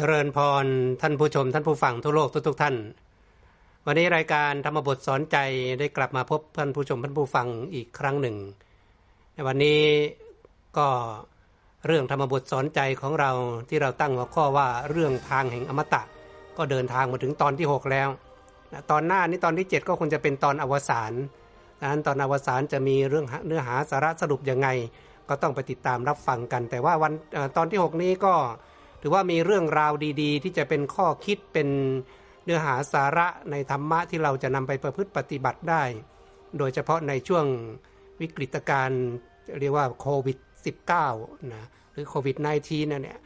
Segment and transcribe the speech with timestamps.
[0.00, 0.66] เจริญพร
[1.02, 2.74] ท่านผู้ชมท่านผู้ฟังทั่วโลกทุกๆทท่าน
[3.86, 5.36] วันนี้รายการธรรมบทสอนใจ
[5.78, 8.36] ได้กลับมาพบท่านผู้ชมท่านผู้ฟังอีกครั้งหนึ่ง
[9.34, 9.80] ในวันนี้
[10.78, 10.88] ก็
[11.86, 13.30] เรื่องธรรมบทสอนใจของเรา
[13.68, 16.02] ที่เราตั้งหัวข้อว่าเรื่องทางแห่งอมตะ
[16.56, 18.08] ก็เดินทางมาถึงตอนที่ 6 แล้ว
[18.90, 21.12] ตอนหน้านี้ตอนที่ 7 ก็คงจะเป็นตอนอวสาน
[21.80, 24.68] ดังนั้นตอนอวสานจะมีเรื่องเนื้อหาสาระสรุปยังไง
[25.28, 27.12] ก็ต้องไปติดตามรับฟังกัน แต่ว่าวัน
[27.56, 28.34] ตอนที่ 6 นี้ก็
[29.00, 31.68] ถือว่ามีเรื่องราวดีๆ ที่จะเป็นข้อคิดเป็น
[32.44, 35.82] เนื้อหาสาระในธรรมะที่เราจะนำไปประพฤติปฏิบัติได้
[36.58, 37.44] โดยเฉพาะในช่วง
[38.20, 39.02] วิกฤตการณ์
[39.60, 40.38] เรียกว่าโควิด
[40.94, 43.18] -19 นะหรือโควิด -19 นั่นเนี่ย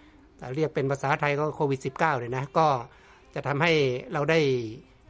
[0.54, 2.68] เรียกเป็นภาษาไทยก็โควิด -19 เลยนะก็
[3.34, 3.72] จะทำให้
[4.12, 4.40] เราได้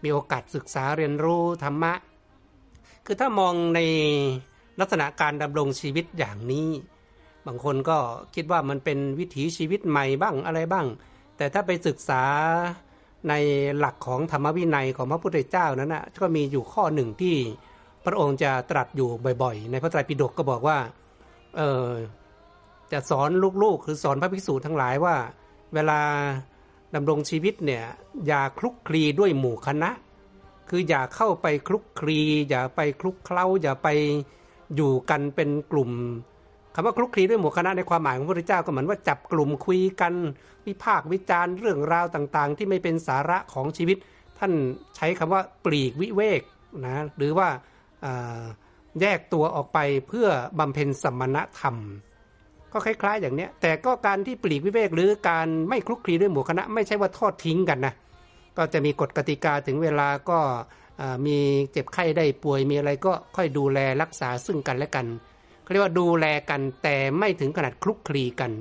[0.04, 1.92] มีโอกาสศึกษาเรียนรู้ธรรมะ
[3.06, 3.80] คือถ้ามองใน
[4.80, 6.68] ลักษณะการดำรงชีวิตอย่างนี้
[7.46, 7.98] บางคนก็
[8.34, 10.86] คิดว่ามันเป็นวิถีชีวิตใหม่บ้างอะไรบ้าง
[11.36, 12.22] แต่ถ้าไปศึกษา
[13.28, 13.34] ใน
[13.78, 17.36] หลักของธรรมวินัยของพระพุทธเจ้านั้นนะก็มีอยู่ข้อหนึ่งที่
[18.04, 19.08] พระองค์จะตรัสอยู่
[19.42, 20.78] บ่อย ๆ ในพระไตรปิฎกก็บอกว่า
[21.56, 21.88] เออ
[22.92, 23.30] จะสอน
[23.62, 25.16] ลูกๆ คือสอนพระภิกษุทั้งหลายว่า
[25.74, 26.00] เวลา
[26.94, 27.84] ดำรงชีวิตเนี่ย
[28.26, 29.90] อย่าคลุกคลีด้วยหมู่คณะ
[30.68, 33.88] คืออย่าเข้าไปคลุกคลี อย่าไปคลุกเคล้า อย่าไป
[34.76, 35.90] อยู่กันเป็นกลุ่ม
[36.74, 40.12] คำว่าคลุกคลีด้วยหมู่คณะในความหมายของพระพุทธเจ้าก็เหมือนว่าจับกลุ่มคุยกัน
[40.66, 43.96] วิพากษ์วิจารณ์เรื่องราวต่างๆ ที่ไม่เป็นสาระของชีวิต
[44.38, 44.52] ท่าน
[44.96, 46.42] ใช้คำว่าปลีกวิเวก
[46.86, 47.48] นะหรือว่า
[49.00, 49.78] แยกตัวออกไป
[50.08, 50.28] เพื่อ
[50.58, 51.76] บำเพ็ญสมณธรรม
[52.72, 57.94] ก็คล้าย ๆ อย่างนี้แต่ก็การที่ปลีกวิเวก หรือการไม่คลุกคลีด้วยหมู่คณะ ไม่ใช่ว่าทอดทิ้งกันนะ
[58.56, 60.38] ก็จะมีกฎกติกาถึงเวลาก็
[61.26, 61.38] มี
[61.72, 65.06] เจ็บไข้ได้ป่วยมีอะไรก็ค่อยดูแลรักษาซึ่งกันและกัน
[65.70, 68.52] เรียกว่าดูแลกันแต่ไม่ถึงขนาดคลุกคลีกัน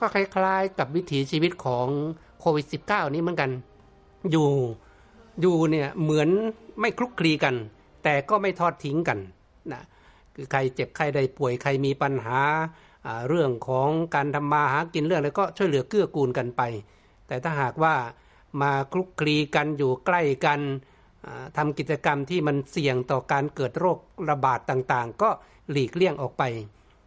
[0.00, 1.86] ก็คล้ายๆ กับวิถีชีวิตของ
[2.40, 3.50] โควิด -19 นี้เหมือนกัน
[4.30, 4.50] อยู่
[5.40, 6.28] อยู่เนี่ยเหมือน
[6.80, 7.54] ไม่คลุกคลีกัน
[8.04, 9.18] แต่ก็ไม่ทอดทิ้งกัน
[9.72, 9.82] นะ
[10.34, 12.40] คือใครเจ็บใครได้ป่วยใครมีปัญหา
[13.28, 16.62] เรื่องของการทำมาหากินเรื่องอะไรก็ช่วยเหลือเกื้อกูลกันไป
[17.26, 17.94] แต่ถ้าหากว่า
[18.62, 20.60] มาคลุกคลีกันอยู่ใกล้กัน
[21.56, 23.98] ทำกิจกรรมที่มันเสี่ยงต่อการเกิดโรค
[24.30, 25.30] ระบาดต่างๆ ก็
[25.70, 26.42] หลีกเลี่ยงออกไป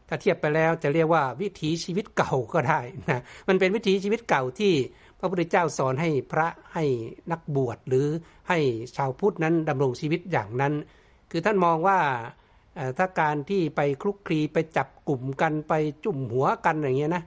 [0.08, 4.74] ถ้าเทียบไปแล้วจะเรียกว่าวิถีชีวิตเก่าก็ได้นะมันเป็นวิถีชีวิตเก่าที่
[5.20, 6.86] พระพุทธเจ้าสอนให้พระให้
[7.32, 8.08] นักบวชหรือ
[8.50, 8.60] ให้
[8.96, 10.74] ชาวพุทธนั้นดำรงชีวิตอย่างนั้น
[11.32, 12.00] คือท่านมองว่า
[12.98, 15.74] ถ้าการที่ไปคลุกคลีไปจับกลุ่มกันไป
[16.06, 17.24] จุ่มหัวกันอย่างเงี้ยนะ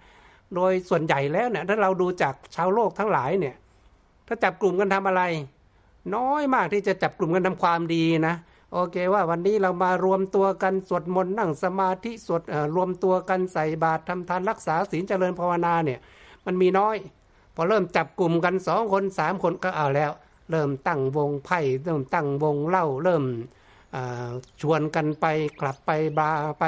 [0.54, 3.56] โดยส่วนใหญ่แล้วเนี่ยถ้าเราดูจากชาวโลกทั้งหลายเนี่ย
[4.26, 5.22] ถ้าจับกลุ่มกันทำอะไร
[6.16, 8.34] น้อยมากที่จะจับกลุ่มกันทำความดีนะ
[8.72, 12.42] โอเคว่าวันนี้เรามารวมตัวกันสวดมนต์นั่งสมาธิสวด
[12.74, 16.00] รวมตัวกันใส่บาตรทำทานรักษาศีลเจริญภาวนาเนี่ย
[16.46, 16.96] มันมีน้อย
[17.54, 20.10] พอเริ่มจับกลุ่มกันสองคนสามคนก็เอาแล้ว
[20.50, 23.24] เริ่มตั้งวงไพ่เริ่มตั้งวงเล่าเริ่ม
[24.60, 25.26] ชวนกันไป
[25.60, 26.30] กลับไปบา
[26.60, 26.64] ไป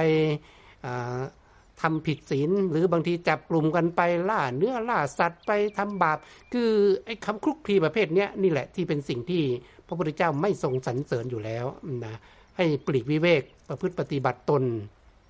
[1.81, 6.19] ทำผิดศีลหรือบางทีจับกลุ่มกันไปล่าเนื้อล่าสัตว์ไปทำบาป
[6.53, 6.71] คือ
[7.05, 9.43] ไอ้คำคลุกคลีประเภทนี้นี่แหละที่เป็นสิ่งที่
[9.87, 11.67] พระพุทธเจ้าไม่ทรงสรรเสริญอยู่แล้ว
[12.05, 12.15] นะ
[12.57, 14.63] ให้ปลีกวิเวกประพฤติปฏิบัติตน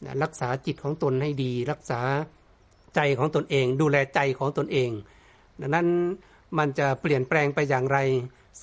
[0.04, 2.00] นะรักษาจิตของตนให้ดี รักษา
[2.94, 4.90] ใจของตนเอง ดูแลใจของตนเอง
[5.60, 5.88] ดังนั้น
[6.58, 7.98] มันจะเปลี่ยนแปลงไปอย่างไร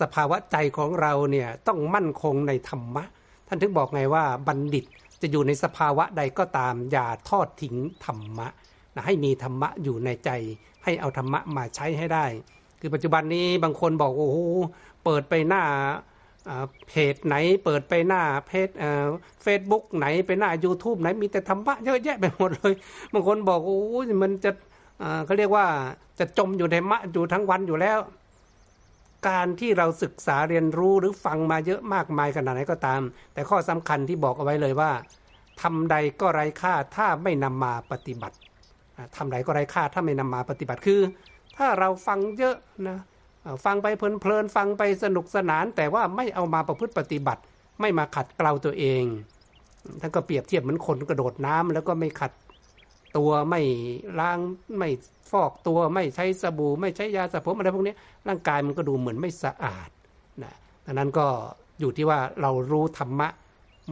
[0.01, 3.03] สภาวะใจของเราเนี่ยต้องมั่นคงในธรรมะ
[3.47, 4.85] ท่านถึงบอกไงว่าบัณฑิต
[5.21, 8.47] จะอยู่ในสภาวะใดก็ตาม อย่าทอดทิ้งธรรมะ
[8.95, 10.29] นะให้มีธรรมะอยู่ในใจ
[10.83, 12.25] ให้เอาธรรมะมาใช้ให้ได้
[12.79, 14.39] คือปัจจุบันนี้บางคนบอกโอ้โห
[15.03, 15.63] เปิดไปหน้า
[16.89, 18.69] เพจไหนเปิดไปหน้าเพจ
[19.43, 22.73] เฟซบุ๊กไหนไปหน้า YouTube ไหนมีแต่ธรรมะเยอะแยะไปหมดเลย
[23.13, 23.79] บางคนบอกโอ้
[24.23, 24.51] มันจะ
[25.25, 25.65] เขาเรียกว่า
[26.19, 27.99] จะจมอยู่ในมะอยู่ทั้งวันอยู่แล้ว
[29.27, 33.01] การที่เราศึกษาเรียนรู้หรือฟังมาเยอะมากมายขนาดไหนก็ตาม
[33.33, 34.91] แต่ข้อสำคัญที่บอกเอาไว้เลยว่า
[35.61, 38.35] ทำใดก็ไร้ค่าถ้าไม่นำมาปฏิบัติ
[39.15, 41.01] ทำใดก็ไร้ค่าถ้าไม่นำมาปฏิบัติคือ
[41.57, 42.55] ถ้าเราฟังเยอะ
[42.87, 42.97] นะ
[43.65, 47.41] ฟังไปเพลินๆฟังไปสนุกสนาน แต่ว่าไม่เอามาประพฤติปฏิบัติ
[47.81, 49.03] ไม่มาขัดเกลาตัวเอง
[50.01, 52.31] ท่านก็เปรียบเทียบเหมือนคนกระโดดน้ำแล้วก็ไม่ขัด
[53.17, 53.61] ตัวไม่
[54.19, 54.39] ล้าง
[54.77, 54.89] ไม่
[55.31, 57.95] ฟอกตัวไม่ใช้สบู่ ไม่ใช้ยาสระผมอะไรพวกนี้
[58.27, 59.89] ร่างกายมันก็ดูเหมือนไม่สะอาด
[60.43, 60.53] นะ
[60.85, 61.27] ดังนั้นก็
[61.79, 63.27] อยู่ที่ว่าเรารู้ธรรมะ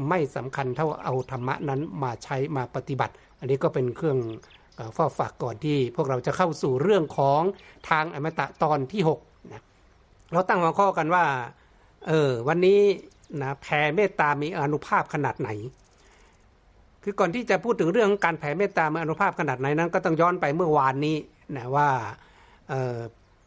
[0.10, 4.18] ไม่สำคัญเท่าเอาธรรมะนั้นมาใช้มาปฏิบัติ อันนี้ก็เป็นเครื่อง
[4.98, 7.42] ฝ้าฝากก่อนที่พวกเราจะเข้าสู่เรื่องของ
[7.89, 9.63] ทางอมตะตอนที่6นะ
[10.33, 11.25] เราตั้งหัวข้อกันว่า
[12.07, 12.80] เออวันนี้
[13.42, 15.50] นะแผ่เมตตามีอนุภาพขนาดไหน
[17.07, 21.18] คือก่อนที่จะพูดถึงเรื่องการแผ่เมตตามีอนุภาพขนาดไหนนั้น ก็ต้องย้อนไปเมื่อวานนี้
[21.56, 21.90] นะว่า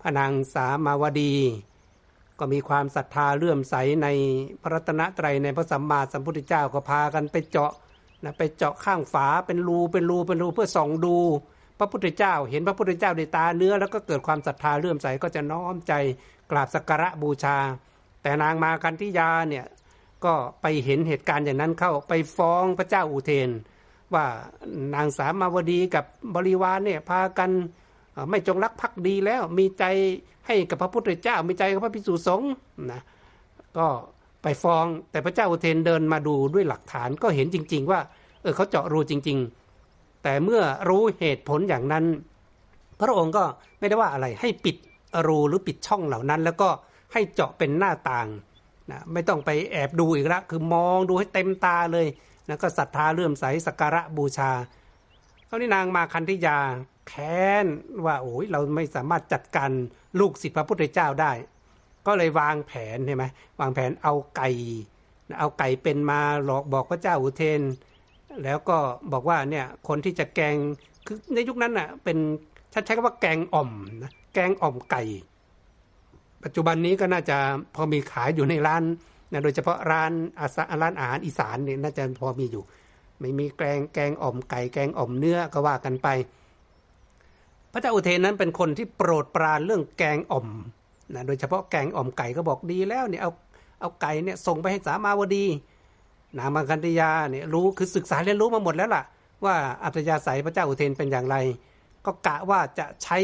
[0.01, 1.35] พระนางสามาวดี
[2.39, 4.09] ก็มีความศรัทธาเลื่อมใสใน
[4.63, 7.73] พระรัตนตรัยในพระสัมมาสัมพุทธเจ้าก็พากันไปเจาะ
[8.25, 11.17] นะไปเจาะข้างฝาเป็นรูเป็นรูเป็นรูเพื่อส่องดู
[11.79, 15.93] พระพุทธเจ้า เห็นพระพุทธเจ้าด้วยตาเนื้อ แล้วก็เกิดความศรัทธาเลื่อมใสก็จะน้อมใจ
[16.51, 17.57] กราบสักการะบูชา
[18.23, 19.65] แต่นางมากันทิยาเนี่ย
[20.25, 23.51] ก็ไปเห็นเหตุการณ์อย่างนั้นเข้าไปฟ้องพระเจ้าอุเทน
[24.15, 24.25] ว่า
[24.95, 26.05] นางสามาวดีกับ
[26.35, 27.51] บริวารเนี่ยพากัน
[28.31, 29.85] ไม่จงรักภักดีแล้วมีใจ
[30.47, 32.51] ให้กับพระพุทธเจ้ามีใจกับพระภิกษุสงฆ์
[32.93, 33.03] นะ
[33.79, 33.87] ก็
[34.43, 38.01] ไปฟ้องแต่พระเจ้าอุเทนเดินมาดูด้วยหลักฐานก็เห็นจริง ๆ ว่า
[38.43, 39.39] เออเขาเจาะรูจริง
[39.81, 42.05] ๆ แต่เมื่อรู้เหตุผลอย่างนั้น
[43.01, 43.45] พระองค์ก็
[43.79, 44.77] ไม่ได้ว่าอะไรให้ปิด
[45.27, 46.69] รูหรือปิดช่องเหล่านั้น แล้วก็
[47.13, 48.29] ให้เจาะเป็นหน้าต่าง
[48.91, 52.07] นะไม่ต้องไปแอบดูอีกแล้วคือมองดูให้เต็มตาเลย
[52.49, 54.51] นะก็ศรัทธาเลื่อมใสสักการะบูชา
[55.47, 56.59] เขานี่นางมาคันธิยา
[57.09, 57.67] แค้น
[58.07, 59.71] ว่าโอ้ยเราไม่สามารถจัดการ
[60.21, 61.33] ลูกศิษย์พระพุทธเจ้าได้
[62.07, 63.25] ก็เลยวางแผนใช่ไหม
[63.61, 64.51] วางแผนเอาไก่
[65.39, 67.63] เอาไก่เป็นมาหลอกบอกพระเจ้าอุเทน
[68.45, 68.79] แล้วก็
[69.13, 70.57] บอกว่าเนี่ยคนที่จะแกง
[71.07, 72.19] คือในยุคนั้นน่ะเป็น
[72.73, 73.71] ฉันใช้คำว่าแกงอ่อม
[74.03, 75.03] นะแกงอ่อมไก่
[76.45, 77.37] ปัจจุบันนี้ก็น่าจะ
[77.75, 78.83] พอมีขายอยู่ในร้าน
[79.33, 82.65] นะโดยเฉพาะร้านอาสาร้านอาหารอีสานเนี่ยน่าจะพอมีอยู่
[83.21, 86.09] ไม่มีแกงแกงอ่อมไก่แกงอ่อมเนื้อก็ว่ากันไป
[87.73, 90.49] พระเจ้าอุเทนนั้นเป็นคนที่โปรดปรานเรื่องแกงอ่อม
[91.15, 93.31] นะโดยเฉพาะแกงอ่อมไก่ก็บอกดีแล้วเนี่ยเอา
[93.81, 95.45] เอาไก่เนี่ยส่งไปให้สามาวดี
[96.39, 99.03] นางมังคันธยาเนี่ยรู้คือศึกษาเรียนรู้มาหมดแล้วล่ะ
[99.45, 99.55] ว่า
[99.85, 101.37] อัตยาศัยพระเจ้าอุเทนเป็นอย่างไร
[102.05, 103.19] ก็กะว่าจะใช้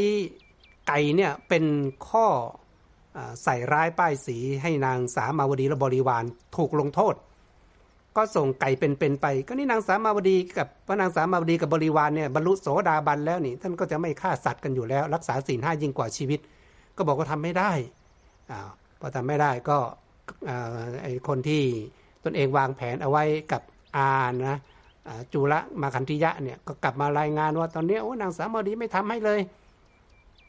[0.88, 1.64] ไก่เนี่ยเป็น
[2.08, 2.26] ข้อ
[3.44, 6.24] ใส่ร้ายป้ายสีให้นางสามาวดีและบริวาร
[6.56, 7.14] ถูกลงโทษ
[8.16, 16.40] ก็ส่งไก่เป็นๆไป ก็นี่นางสามาวดีกับพระนางสามาวดีกับบริวารเนี่ยบรรลุโสดาบันแล้วนี่ท่านก็จะไม่ฆ่าสัตว์กันอยู่แล้ว รักษาศีลห้ายิ่งกว่าชีวิต
[16.96, 17.72] ก็บอกว่าทำไม่ได้
[18.50, 18.70] อ้าว
[19.00, 19.78] พอทำไม่ได้ก็
[21.02, 21.62] ไอคนที่
[22.24, 23.62] ตนเองวางแผนเอาไว้กับ
[23.96, 24.08] อา
[24.48, 24.58] นะ
[25.32, 29.40] จุลมาคันธิยะเนี่ยก็กลับมารายงานว่าตอนนี้โอ้นางสามาวดีไม่ทำให้เลย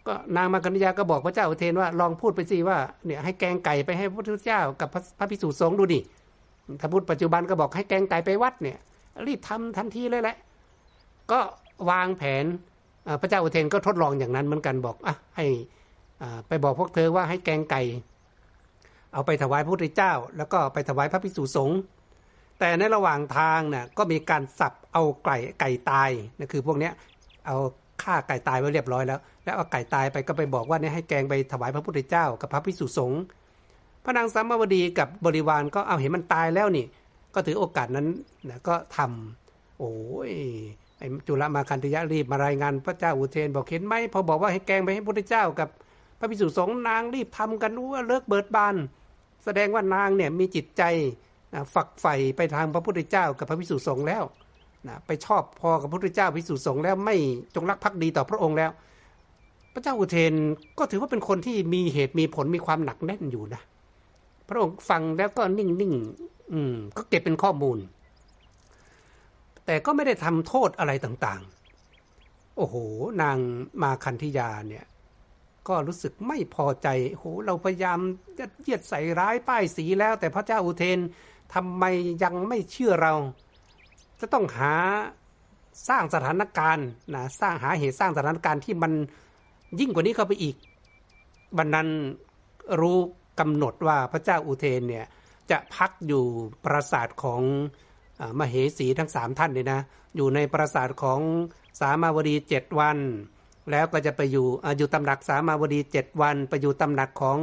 [0.08, 6.00] ก็นางมาคันธิยะก็บอกพระเจ้าอุเทนว่าลองพูดไปสิว่าเนี่ยให้แกงไก่ไปให้พระพุทธเจ้ากับพระพิสุสงฆ์ดูดิ
[6.80, 8.78] ถ้าพูดปัจจุบันก็บอกให้แกงไก่ไปวัดเนี่ย
[9.28, 10.36] รีบทำทันทีเลยแหละ
[11.32, 11.40] ก็
[11.90, 12.46] วางแผน
[13.22, 15.46] พระเจ้าอุเทนก็ทดลองอย่างนั้นเหมือนกันบอกอะให้
[16.48, 17.82] ไปบอกพวกเธอว่าให้แกงไก่
[19.14, 21.80] เอาไปถวายพระพุทธเจ้า แล้วก็ไปถวายพระภิกษุสงฆ์
[22.60, 26.10] แต่ในระหว่างทางน่ะก็มีการสับเอาไก่ไก่ตาย
[26.40, 26.94] นะคือพวกเนี้ย
[27.46, 27.58] เอา
[28.04, 33.22] ฆ่าไก่ตายไว้เรียบร้อยแล้ว แล้วเอาไก่ตายไปก็ไปบอกว่าเนี่ยให้แกงไปถวายพระพุทธเจ้ากับพระภิกษุสงฆ์
[34.04, 36.86] พระนางสามาวดีกับบริวารก็เอาเห็นมันตายแล้วนี่
[37.34, 38.08] ก็ถือโอกาสนั้น
[38.50, 39.94] นะก็ทำโอ้
[40.30, 40.32] ย
[40.98, 45.70] ไอ้จุลมาคันธยะรีบมารายงานพระเจ้าอุเทนบอกเห็นไหมพอบอกว่าให้แกงไปให้พระเจ้ากับ
[46.20, 48.76] พระภิกษุสงฆ์นางรีบทำกันว่าเลิกเบิดบาน
[49.44, 50.84] แสดงว่านางเนี่ยมีจิตใจ
[51.74, 54.24] ฝักใฝ่ไปทางพระพุทธเจ้ากับพระภิกษุสงฆ์แล้ว
[54.88, 57.16] นะไปชอบพอกับพระพุทธเจ้าภิกษุสงฆ์แล้วไม่
[57.56, 58.72] จงรักภักดีต่อพระองค์แล้ว
[59.76, 60.34] พระเจ้าอุเทน
[60.80, 63.62] ก็ถือว่าเป็นคนที่มีเหตุมีผลมีความหนักแน่นอยู่นะ
[64.48, 67.78] พระองค์ฟังแล้วก็นิ่งๆอืม ก็เก็บเป็นข้อมูล
[69.66, 72.76] แต่ก็ไม่ได้ทำโทษอะไรต่างๆ โอ้โห
[73.22, 73.38] นาง
[73.82, 74.86] มาคันธิยาเนี่ย
[75.68, 78.00] ก็รู้สึกไม่พอใจโอ้โหเราพยายาม
[78.40, 81.00] จะเยียดใส่ร้ายป้ายสีแล้ว แต่พระเจ้าอุเทน
[81.54, 81.84] ทำไม
[82.24, 83.14] ยังไม่เชื่อเรา
[84.20, 84.74] จะต้องหา
[85.90, 88.94] สร้างสถานการณ์นะสร้างหาเหตุสร้างสถานการณ์ที่มัน
[89.80, 90.56] ยิ่งกว่านี้เข้าไปอีก
[91.58, 91.88] บันนั้น
[92.82, 92.98] รู้
[93.40, 95.06] กำหนดว่าพระเจ้าอุเทนเนี่ย
[95.52, 96.24] จะพักอยู่
[96.66, 97.42] ปราสาทของ
[98.40, 99.80] มเหสีทั้งสามท่านเลยนะ
[100.16, 101.20] อยู่ในปราสาทของ
[101.80, 102.98] สามาวดีเจ็ดวัน
[103.72, 107.38] แล้วก็จะไปอยู่อยู่ตำหนักสามาวดีเจ็ดวัน ไปอยู่ตำหนักของ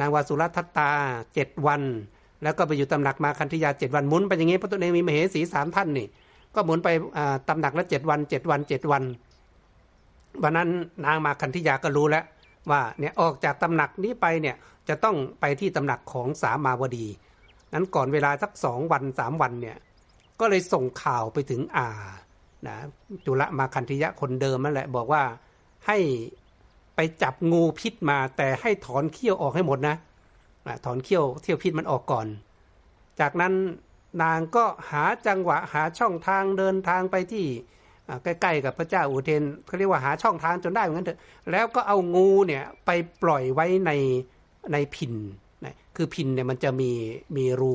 [0.00, 0.90] นางวาสุรัตตา
[1.34, 1.82] เจ็ดวัน
[2.42, 6.06] แล้วก็ไปอยู่ตำหนักมาคันธยาเจ็ดวันหมุนไปอย่างนี้เพราะตัวเองมีมเหสีสามท่านนี่
[6.54, 6.88] ก็หมุนไป
[7.48, 9.02] ตำหนักละเจ็ดวันเจ็ดวันเจ็ดวัน
[10.42, 10.68] วันนั้น
[11.04, 12.24] นางมาคันธิยาก็รู้แล้ว
[12.70, 14.56] ว่าเนี่ยออกจากตำหนักนี้ไปเนี่ย
[14.88, 17.06] จะต้องไปที่ตำหนักของสามาวดี
[17.74, 19.76] นั้นก่อนเวลาสักสองวันสามวันเนี่ย
[20.40, 21.88] ก็เลยส่งข่าวไปถึงอา
[22.66, 22.76] นะ
[23.24, 25.22] จุลมาคันธิยะคนเดิมนั่นแหละบอกว่า
[25.86, 25.98] ให้
[26.96, 29.96] ไปจับงูพิษมาแต่ให้ถอนเขี้ยวออกให้หมดนะ
[30.84, 32.26] ถอนเขี้ยวเที่ยวพิษมันออกก่อน
[33.20, 33.54] จากนั้น
[34.22, 37.46] นางก็หาจังหวะหาช่องทางเดินทางไปที่
[38.24, 41.18] ใกล้ๆกับพระเจ้าอุเทนเขาเรียกว่าหาช่องทางจนได้เหมือนกันเถอะ
[41.50, 42.90] แล้วก็เอางูเนี่ยไป
[43.22, 43.92] ปล่อยไว้ใน
[44.72, 45.14] ในพิน
[45.64, 46.90] นะคือพินเนี่ยมันจะมี
[47.36, 47.74] มีรู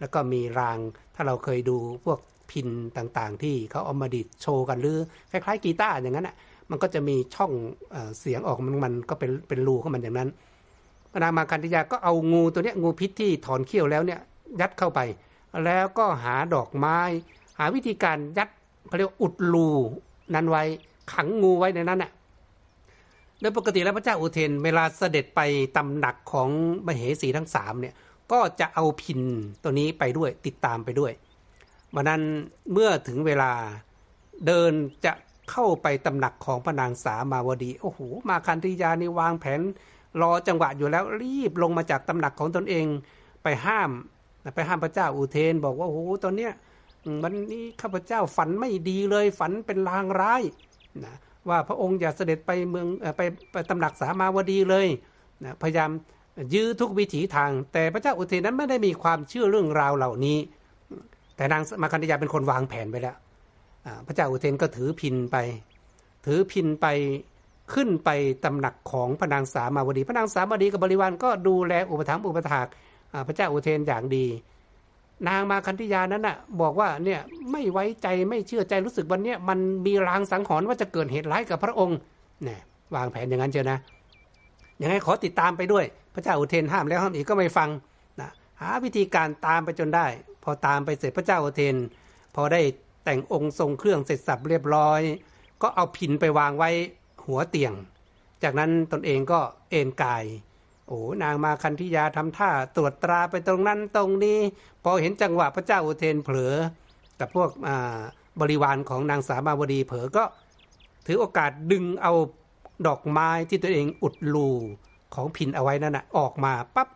[0.00, 0.78] แล้วก็มีราง
[1.14, 4.98] ถ้าเราเคยดูพวกพินต่างๆ ที่เขาเอามาดิดโชว์กันหรือ
[5.30, 6.36] คล้ายๆกีตาร์อย่างนั้นอะ
[6.70, 7.52] มันก็จะมีช่อง
[7.90, 10.28] เอเสียงออกมันมันก็เป็นเป็นรูของมันอย่างนั้น
[11.12, 14.20] พระนางมาคันธยาก็เอางูตัวเนี้ยงูพิษที่ถอนเขี้ยวแล้วเนี่ย
[14.60, 15.00] ยัดเข้าไป
[15.64, 16.98] แล้วก็หาดอกไม้
[17.58, 18.48] หาวิธีการยัด
[18.86, 19.68] เขาเรียกอุดรู
[20.34, 20.62] นั้นไว้
[21.12, 22.10] ขังงูไว้ในนั้นน่ะ
[23.40, 25.40] โดยปกติแล้วพระเจ้าอุเทนเวลาเสด็จไป
[25.76, 26.48] ตำหนักของ
[26.86, 27.94] มเหสีทั้งสามเนี่ย
[28.32, 29.20] ก็จะเอาพิน
[29.62, 31.12] ตัวนี้ไปด้วยติดตามไปด้วย
[31.94, 32.22] วันนั้น
[32.72, 33.50] เมื่อถึงเวลา
[34.46, 34.72] เดิน
[35.04, 35.12] จะ
[35.50, 39.60] เข้าไปตำหนักของพระนางสามาวดีโอ้โหมาคันธิยานี่วางแผน
[40.22, 42.86] รอจังหวะอยู่แล้วรีบลงมาจากตำหนักของตนเอง
[43.42, 43.90] ไปห้าม
[44.54, 46.52] ไปห้ามพระเจ้าอุเทน บอกว่าโอ้โหตอนเนี้ย
[47.22, 50.42] วันนี้ข้าพเจ้าฝันไม่ดีเลยฝันเป็นลางร้าย
[51.04, 51.14] นะ
[51.48, 52.86] ว่าพระองค์อย่าเสด็จไปเมือง
[53.16, 53.22] ไป
[53.52, 54.86] ไปตำหนักสามาวดีเลย
[55.44, 55.90] นะพยายาม
[56.54, 60.38] ยื้อทุกวิถีทาง แต่พระเจ้าอุเทนนั้นไม่ได้มีความเชื่อเรื่องราวเหล่านี้
[61.36, 63.16] แต่นางมาคันธยาเป็นคนวางแผนไปแล้ว
[64.06, 65.36] พระเจ้าอุเทนก็ถือพินไป
[66.26, 66.86] ถือพินไป
[67.74, 68.10] ขึ้นไป
[68.44, 72.66] ตำหนักของพระนางสามาวดี พระนางสามาวดีกับบริวารก็ดูแลอุปถัมภ์อุปถาก
[73.26, 74.26] พระเจ้าอุเทนอย่างดี
[75.28, 77.20] นางมาคันธิยานั้นน่ะ บอกว่าเนี่ย
[77.52, 81.98] ไม่ไว้ใจไม่เชื่อใจรู้สึกวันเนี้ยมันมีรางสังหรณ์ว่าจะเกิดเหตุร้ายกับพระองค์
[82.44, 82.60] เนี่ย
[82.94, 83.78] วางแผนอย่างนั้นเชียวนะ
[84.82, 87.68] ยังไงขอติดตามไปด้วย พระเจ้าอุเทนห้ามแล้วห้ามอีกก็ไม่ฟัง
[88.20, 88.30] นะ
[88.60, 90.06] หาวิธีการตามไปจนได้
[90.44, 91.76] พอตามไปเสร็จพระเจ้าอุเทน
[92.34, 92.60] พอได้
[93.04, 95.00] แต่งองค์ทรงเครื่องเสร็จสับเรียบร้อย
[95.62, 96.70] ก็เอาพินไปวางไว้
[97.26, 97.72] หัวเตียง
[98.42, 100.24] จากนั้นตนเองก็เอนกาย
[100.88, 104.38] โอ้นางมาคันธิยาทำท่าตรวจตราไปตรงนั้นตรงนี้
[104.82, 106.54] พอเห็นจังหวะพระเจ้าอุเทนเผลอ
[107.20, 107.50] กับพวก
[108.40, 110.24] บริวารของนางสามาวดีเผลอก็
[111.06, 112.12] ถือโอกาสดึงเอา
[112.86, 114.50] ดอกไม้ที่ตัวเองอุดรู
[115.14, 116.88] ของพินเอาไว้นั่นนะออกมาปับ๊บ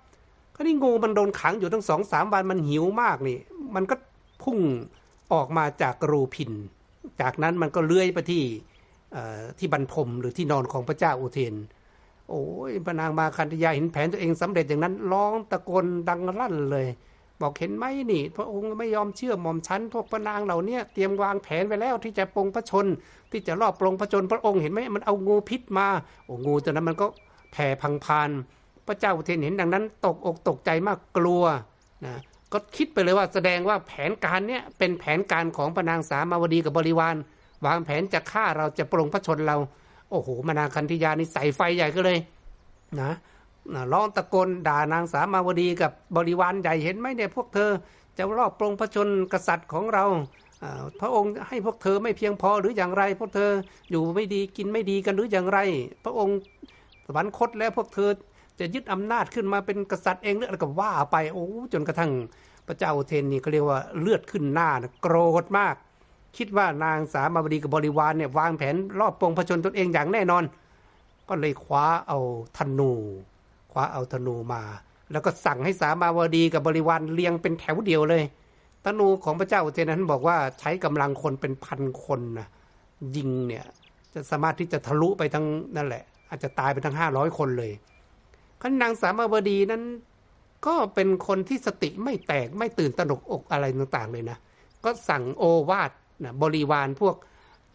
[0.55, 3.39] ก็นี่งูมันโดนขังอยู่ทั้งสองสามวันมันหิวมากนี่
[3.75, 3.95] มันก็
[4.43, 4.59] พุ่ง
[5.33, 6.53] ออกมาจากรูพิน
[7.21, 8.45] จากนั้นมันก็เลื้อยไปที่
[9.59, 11.55] ที่บรรทมหรือที่นอนของพระเจ้าอุเทน
[12.31, 16.87] โอ้ยพนางมาคันธยาเห็นแผนตัวเองสำเร็จอย่างนั้นร้องตะโกนดังลั่นเลย
[17.41, 22.87] บอกเห็นไหมนี่ พระองค์ไม่ยอมเชื่อหม่อมชั้นพวกพระนางเหล่านี้เตรียมวางแผนไว้แล้วที่จะปรงพระชน
[23.31, 25.87] ที่จะรอบปรงพระชนพระองค์เห็นไหมมันเอางูพิษมา
[26.25, 27.07] โอ้งูตัวนั้นมันก็
[27.53, 28.31] แผ่พังพาน
[28.87, 31.45] พระเจ้าอุเทนเห็นดังนั้น ตกอกตกใจมากกลัว
[32.05, 32.15] นะ
[32.53, 37.17] ก็คิดไปเลยว่าแสดงว่าแผนการเนี้ยเป็นแผนการของพระนางสามาวดีกับบริวาร
[37.67, 39.57] วางแผนจะฆ่าเราจะปรงพระชนเรา
[40.11, 42.19] โอ้โหมานาคันธิยานี่ใส่ไฟใหญ่ก็เลย
[43.01, 43.13] นะ
[43.93, 47.71] ร้องตะโกนด่านางสามาวดีกับบริวารใหญ่เห็นไหมเนี่ยพวกเธอ
[48.19, 50.05] จะรอบปรงพระชนกษัตริย์ของเรา
[51.01, 53.51] พระองค์ให้พวกเธอไม่เพียงพอหรืออย่างไร พวกเธอ
[53.91, 55.59] อยู่ไม่ดีกินไม่ดีกันหรืออย่างไร
[56.05, 56.37] พระองค์
[57.07, 58.11] สวรรคตแล้วพวกเธอ
[58.59, 62.13] จะยึดอำนาจขึ้นมาเป็นกษัตริย์เองหรืออะไรก็ว่าไปโอ้จนกระทั่ง
[62.67, 64.69] พระเจ้าเทนนี่เขาเรียกว่าเลือดขึ้นหน้า
[65.03, 65.77] โกรธมาก
[66.37, 70.45] คิดว่านางสามาวดีกับบริวารเนี่ยวางแผนรอบปงพชนตนเองอย่างแน่นอน
[71.29, 72.19] ก็เลยคว้าเอา
[72.59, 72.93] ธนู
[73.73, 74.63] คว้าเอาธนูมา
[75.13, 78.23] แล้วก็สั่งให้สามาวดีกับบริวารเรียงเป็นแถวเดียวเลย
[78.85, 82.49] ธนูของพระเจ้าอุเทนนั้นบอกว่าใช้กำลังคนเป็นพันคนนะ
[83.17, 83.65] ยิงเนี่ย
[84.15, 85.47] จะสามารถที่จะทะลุไปทั้ง
[85.77, 87.73] นั่นแหละ อาจจะตายไปทั้งห้าร้อยคนเลย
[88.61, 89.83] ขันนางสามาวดีนั้น
[90.67, 94.39] ก็เป็นคนที่สติไม่แตกไม่ตื่นตระหนกอกอะไรต่างๆเลยนะ
[94.85, 95.91] ก็สั่งโอวาท
[96.25, 97.17] นะบริวารพวก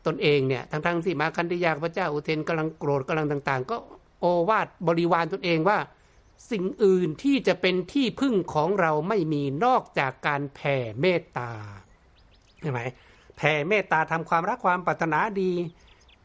[0.05, 3.77] ตนเองเนี่ยทั้งทั้งที่มาคันธิยาพระเจ้าอุเทนกำลังโกรธกำลังต่าง ๆ ก็
[4.19, 5.77] โอวาทบริวารตนเองว่า
[6.51, 11.51] สิ่งอื่นที่จะเป็นที่พึ่งของเราไม่มีนอกจากการแผ่เมตตา
[12.61, 12.81] ใช่ไหม
[13.37, 15.51] แผ่เมตตาทำความรักความปรารถนาดี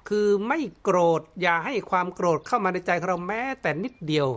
[0.09, 4.29] คือไม่โกรธอย่าให้ความโกรธเข้ามาในใจของเราแม้แต่นิดเดียว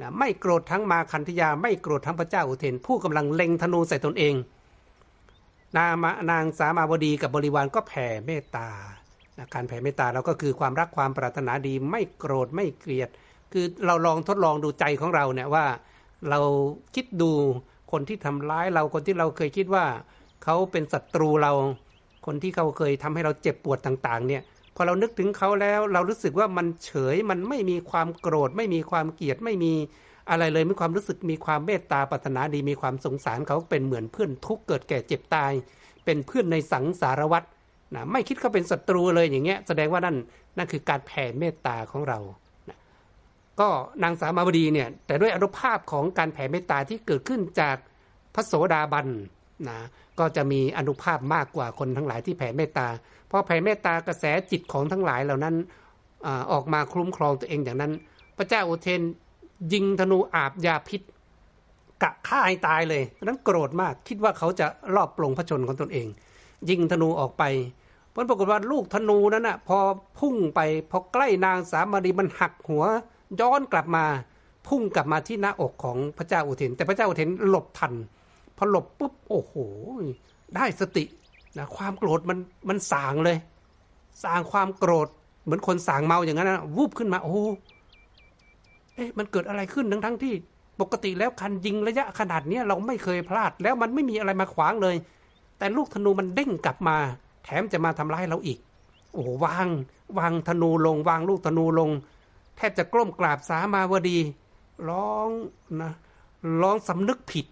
[0.00, 4.34] นะไม่โกรธทั้งมาคันธยา ไม่โกรธทั้งพระเจ้าอุเทนผู้กำลังเล็งธนูใส่ตนเอง
[5.76, 5.92] นาง
[6.30, 8.68] นางสามาวดีกับบริวารก็แผ่เมตตา
[9.54, 13.08] การแผ่เมตตาเราก็คือความรักความปรารถนาดีไม่โกรธไม่เกลียด
[13.52, 15.66] คือเราลองทดลองดูใจของเราเนี่ยว่า
[16.30, 16.40] เรา
[16.94, 17.32] คิดดู
[17.92, 19.84] คนที่ทำร้ายเราคนที่เราเคยคิดว่า
[20.44, 21.52] เขาเป็นศัตรูเรา
[22.26, 24.42] คนที่เขาเคยทำให้เราเจ็บปวดต่างๆ เนี่ย
[24.76, 29.74] พอเรานึกถึงเขาแล้วเรารู้สึกว่ามันเฉยมันไม่มีความโกรธ ไม่มีความเกลียดไม่มี
[30.32, 35.52] อะไรเลยมีความรู้สึกมีความเมตตาปรารถนาดีมีความสงสารเขาเป็นเหมือนเพื่อนทุกเกิดแก่เจ็บตาย
[36.04, 37.46] เป็นเพื่อนในสังสารวัตร
[37.94, 40.16] นะไม่คิดเขาเป็นศัตรูเลยอย่างเงี้ยแสดงว่านั่น
[40.56, 42.18] นั่นคือการแผ่เมตตาของเรา
[42.68, 42.78] นะ
[43.60, 43.68] ก็
[44.02, 47.76] นางสามาวดีเนี่ยแต่ด้วยอนุภาพของการแผ่เมตตาที่เกิดขึ้นจาก
[48.34, 49.08] พระโสดาบัน
[49.68, 49.78] นะ
[50.18, 52.88] ก็จะมีอนุภาพมากกว่าคนทั้งหลายที่แผ่เมตตา
[53.28, 55.54] เพราะแผ่เมตตากระแสจิตของทั้งหลายเหล่านั้น
[56.52, 57.92] ออกมาคลุ้มครองตัวเองอย่างนั้น
[58.38, 59.02] พระเจ้าอุเทน
[59.72, 61.02] ยิงธนูอาบยาพิษ
[62.02, 66.06] กะฆ่าให้ตายเลยนั้นโกรธมากคิดว่าเขาจะรอบปลงพระชนของตนเอง
[66.70, 67.44] ยิงธนูออกไป
[68.14, 69.78] ผลปรากฏว่าลูกธนูนั้นน่ะพอ
[70.18, 72.84] พุ่งไปพอใกล้นางสามรีมันหักหัว
[73.40, 74.04] ย้อนกลับมา
[74.68, 77.92] พุ่งกลับมาที่หน้าอกของพระเจ้าอุเทน แต่พระเจ้าอุเทนหลบทัน
[78.56, 79.54] พอหลบปุ๊บโอ้โห
[80.56, 81.04] ได้สติ
[81.58, 82.38] นะความโกรธมัน
[82.68, 83.38] มันสางเลย
[84.24, 85.08] สางความโกรธ
[85.44, 87.42] เหมือนคนสางเมาอย่างนั้นนะวูบขึ้นมาโอ้
[88.94, 90.34] เอ๊ะมันเกิดอะไรขึ้นทั้งทั้งที่
[90.80, 94.96] ปกติแล้วคันยิงระยะขนาดนี้เราไม่เคยพลาด แล้วมันไม่มีอะไรมาขวางเลย
[95.58, 96.96] แต่ลูกธนูมันเด้งกลับมา
[97.44, 98.58] แถมจะมาทำร้ายเราอีก
[99.12, 99.68] โอ้วาง
[100.18, 101.90] วางธนูลง วางลูกธนูลง
[102.56, 104.18] แทบจะกล้มกราบสามาวดี
[104.88, 105.28] ร้อง
[105.82, 105.92] นะ
[106.62, 107.46] ร้องสำนึกผิด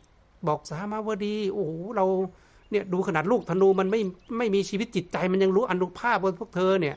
[0.47, 1.67] บอกสามาวดี โอ้
[1.97, 2.07] เรา
[2.71, 4.01] เนี่ยดูขนาดลูกธนูมันไม่
[4.39, 6.97] ไม่มีชีวิตจิตใจมันยังรู้อนุภาพบนพวกเธอเนี่ย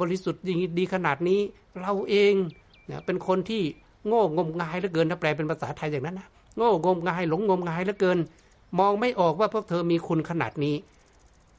[0.00, 1.40] บริสุทธิ์ดีดีขนาดนี้
[1.80, 2.34] เราเอง
[2.90, 3.62] นี่ยเป็นคนที่
[4.06, 8.18] โง่งมงายเหลือเกินถ้าแปลเป็นภาษาไทยอย่างนั้นนะโง่งมงายหลงงมงายเหลือเกิน
[8.78, 10.74] มองไม่ออกว่าพวกเธอมีคุณขนาดนี้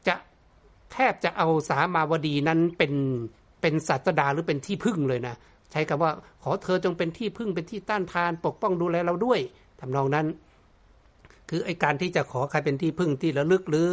[0.07, 0.15] จะ
[0.91, 2.93] แทบจะเอาสามาวดีนั้นเป็น
[3.61, 5.35] เป็นศาสดาหรือเป็นที่พึ่งเลยนะ
[5.71, 6.11] ใช้คำว่า
[6.43, 9.39] ขอเธอจงเป็นที่พึ่งเป็นที่ต้านทาน ปกป้องดูแลเราด้วย
[9.79, 10.27] ทำนองนั้น
[11.49, 13.87] คือไอการที่จะขอใครเป็นที่พึ่งที่ระลึกหรือ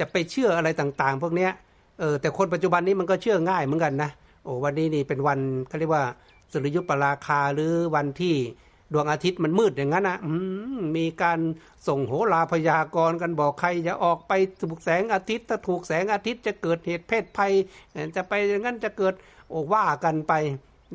[0.00, 1.50] จะไปเชื่ออะไรต่าง ๆ พวกเนี้ย
[1.98, 4.10] เออแต่คนปัจจุบันนี้มันก็เชื่อง่ายเหมือนกันนะ
[4.44, 5.38] โอ้วันนี้นี่เป็นวัน
[5.68, 6.04] เขาเรียกว่า
[6.52, 8.36] สุริยุปราคาหรือวันที่
[8.92, 10.18] ดวงอาทิตย์มันมืดอย่างนั้นนะ
[10.96, 11.38] มีการ
[11.88, 17.52] ส่งโหราพยากรณ์กันบอกใครจะออกไปถูกแสงอาทิตย์ ถ้าถูกแสงอาทิตย์จะเกิดเหตุเพศภัย
[18.16, 19.14] จะไปอย่างนั้นจะเกิด
[19.48, 20.32] โอว่ากันไป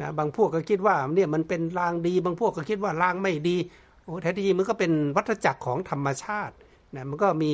[0.01, 3.57] นะบางพวกก็คิดว่าเนี่ยมันเป็นลางดี บางพวกก็คิดว่าลางไม่ดี
[4.03, 6.53] โอ้แท้ที่มันก็เป็นวัฏจักรของธรรมชาติ
[6.95, 7.53] นะมันก็มี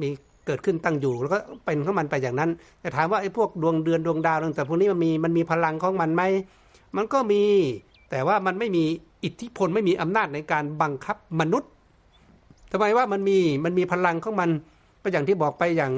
[0.00, 0.08] มี
[0.46, 6.22] เกิดขึ้นตั้งอยู่แล้วก็เป็นของมันไปอย่างนั้นแต่ถามว่าไอ้พวกดวงเดือนดวงดาวต่างๆพวกนี้มันมีมันมีพลังของมันไหม
[6.96, 7.42] มันก็มี
[8.10, 8.84] แต่ว่ามันไม่มี
[9.24, 11.70] อิทธิพลไม่มีอำนาจในการบังคับมนุษย์
[12.72, 14.50] ทำไมว่ามันมีมันมีพลังของมัน
[15.02, 15.92] ก็อย่างที่บอกไปอย่าง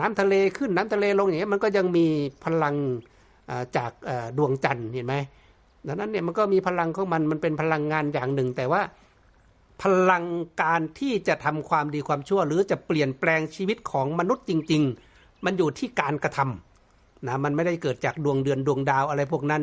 [0.00, 2.06] น้ำทะเลขึ้นน้ำทะเลลงอย่างเงี้ยมันก็ยังมี
[2.44, 2.74] พลัง
[3.76, 3.92] จาก
[4.38, 5.14] ดวงจันทร์เห็นไหม
[5.86, 8.82] ดังนั้นเนี่ยมันก็มีพลังของมันมันเป็นพลังงานอย่างหนึ่ง แต่ว่า
[9.82, 10.24] พลัง
[10.62, 14.82] การที่จะทำความดีความชั่ว หรือจะเปลี่ยนแปลงชีวิตของมนุษย์จริง
[15.14, 19.62] ๆ มันอยู่ที่การกระทำนะมันไม่ได้เกิดจากดวงเดือนดวงดาวอะไรพวกนั้น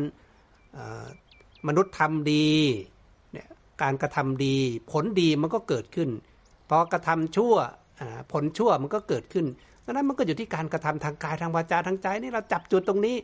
[1.68, 2.48] มนุษย์ทำดี
[3.32, 3.48] เนี่ย
[3.82, 4.56] การกระทำดี
[4.92, 6.10] ผลดีมันก็เกิดขึ้น
[6.70, 7.56] พอกระทำชั่ว
[8.32, 9.46] ผลชั่วมันก็เกิดขึ้น
[9.86, 13.16] ดังนั้นมันก็อยู่ที่การกระทำทางกายทางวาจาทางใจนี่เราจับจุดตรงนี้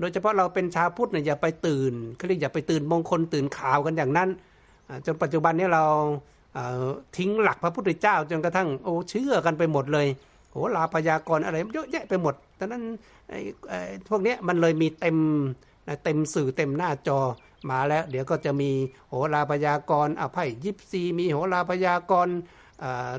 [0.00, 4.28] โดยเฉพาะเราเป็นชาวพุทธเนี่ยอย่าไปตื่นเขาเรียกอย่าไปตื่นมงคลตื่นข่าวกันอย่างนั้น
[5.06, 5.84] จนปัจจุบันนี้เรา
[7.16, 10.06] ทิ้งหลักพระพุทธเจ้าจนกระทั่งโอ้เชื่อกันไปหมดเลย
[10.50, 12.82] โหลาพยากรอะไรเยอะแยะไปหมดดังนั้น
[14.08, 15.16] พวกนี้มันเลยมีเต็ม
[15.88, 17.20] นะเต็มสื่อเต็มหน้าจอ
[17.70, 18.70] มาแล้ว เดี๋ยวก็จะมี
[19.08, 22.28] โหราพยากรอภัยยิปซีมีโหราพยากร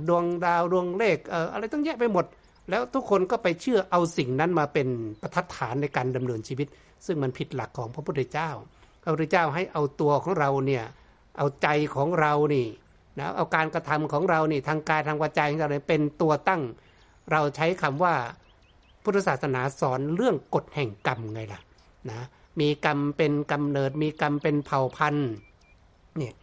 [0.07, 1.17] ดวงดาวดวงเลข
[1.51, 2.25] อะไรต้องแยกไปหมด
[2.69, 4.87] แล้วทุกคนก็ไปเชื่อเอาสิ่งนั้นมาเป็น
[5.21, 6.67] ประทัดฐานในการดำเนินชีวิต
[7.05, 8.49] ซึ่งมันผิดหลักของพระพุทธเจ้า
[9.01, 10.83] พระพุทธเจ้าให้เอาตัวของเราเนี่ย
[11.37, 12.67] เอาใจของเรานี่
[13.19, 16.61] นะเอาการกระทำของเรานี่ทางกายทางวาจาของเราเป็นตัวตั้ง
[17.31, 18.15] เราใช้คำว่า
[19.03, 21.61] พุทธศาสนาสอนเรื่องกฎแห่งกรรมไงล่ะ
[22.09, 22.27] นะ
[22.59, 25.29] มีกรรมเป็นกำเนิด มีกรรมเป็นเผ่าพันธุ์
[26.17, 26.33] เนี่ย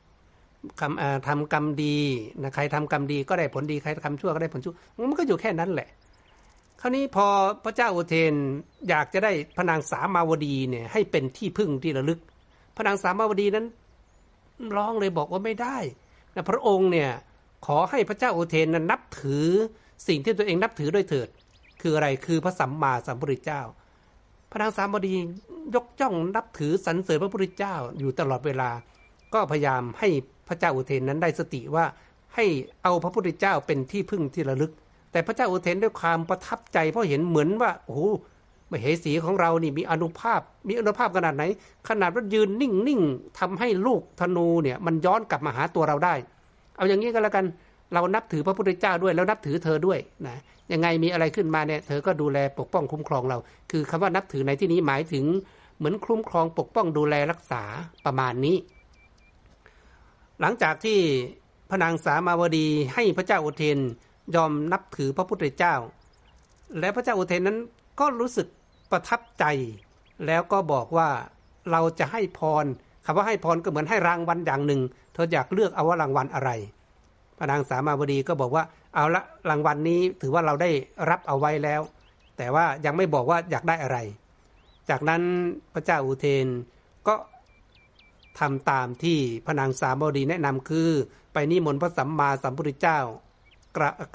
[1.28, 1.98] ทำกรรมดี
[2.42, 4.74] นะใครทำกรรมดีก็ได้ผลดีใครทำชั่วก็ได้ผลชั่ว
[5.10, 5.88] มันก็อยู่แค่นั้นแหละ
[6.80, 7.26] คราวนี้พอ
[7.64, 8.34] พระเจ้าอุเทน
[8.88, 12.20] อยากจะได้พนางสามาวดีเนี่ยให้เป็นที่พึ่งที่ระลึก
[12.76, 13.66] พนางสามาวดีนั้น
[14.76, 15.78] ร้องเลยบอกว่าไม่ได้
[16.34, 17.10] นะพระองค์เนี่ย
[17.66, 19.46] ขอให้พระเจ้าอุเทนนั้นนับถือ
[20.08, 21.28] สิ่งที่ตัวเองนับถือด้วยเถิด
[21.82, 23.62] คืออะไรคือพระสัมมาสัมพุทธเจ้า
[24.52, 25.14] พระนางสามบดี
[25.74, 28.70] ยกย่องนับถือสรรเสริญพระพุทธเจ้าอยู่ตลอดเวลา
[29.34, 30.08] ก็พยายามให้
[30.48, 31.84] พระเจ้าอุเทนนั้นได้สติว่า
[32.34, 32.44] ให้
[32.82, 34.72] เอาพระพุทธเจ้าเป็นที่พึ่งที่ระลึก
[35.12, 38.00] แต่พระเจ้าอุเทนด้วยความประทับใจ เพราะเห็นเหมือนว่าโอ้โห
[38.70, 41.44] มเหสีของเรานี่มีอนุภาพ มีอนุภาพขนาดไหน
[41.88, 46.14] ขนาดว่ายืนนิ่งๆทำให้ลูกธนูเนี่ยมันย้อนกลับมาหาตัวเราได้
[46.76, 47.44] เอาอย่างนี้ก็แล้วกัน
[47.94, 50.36] เรานับถือพระพุทธเจ้าด้วย แล้วนับถือเธอด้วยนะ
[50.72, 53.38] ยังไงมีอะไรขึ้นมาเนี่ยเธอก็ดูแลปกป้องคุ้มครองเรา
[53.70, 55.24] คือคำว่านับถือในที่นี้หมายถึง
[55.76, 57.62] เหมือนคุ้มครองปกป้องดูแลรักษา
[58.04, 58.56] ประมาณนี้
[60.40, 60.98] หลังจากที่
[61.70, 63.78] พระนางสามาวดีให้พระเจ้าอุเทน
[64.34, 65.74] ยอมนับถือพระพุทธเจ้า
[66.78, 67.58] และพระเจ้าอุเทนนั้น
[68.00, 68.46] ก็รู้สึก
[68.90, 69.44] ประทับใจ
[70.26, 71.08] แล้วก็บอกว่า
[71.70, 72.64] เราจะให้พร
[73.04, 74.80] คำว่าให้พรก็เหมือนให้รางวัลอย่างหนึ่ง
[75.12, 76.50] เธออยากเลือกเอาว่ารางวัลอะไร
[77.50, 80.70] นางสามาวดีก็บอกว่าเอาละรางวัลนนี้ถือว่าเราได้
[81.10, 81.80] รับเอาไว้แล้ว
[82.36, 83.98] แต่ว่ายังไม่บอกว่าอยากได้อะไร
[84.90, 85.22] จากนั้น
[85.74, 86.46] พระเจ้าอุเทน
[87.08, 87.14] ก็
[88.38, 90.88] ทำตามที่พระนางสามาวดีแนะนำคือ
[91.32, 92.98] ไปนิมนต์พระสัมมาสัมพุทธเจ้า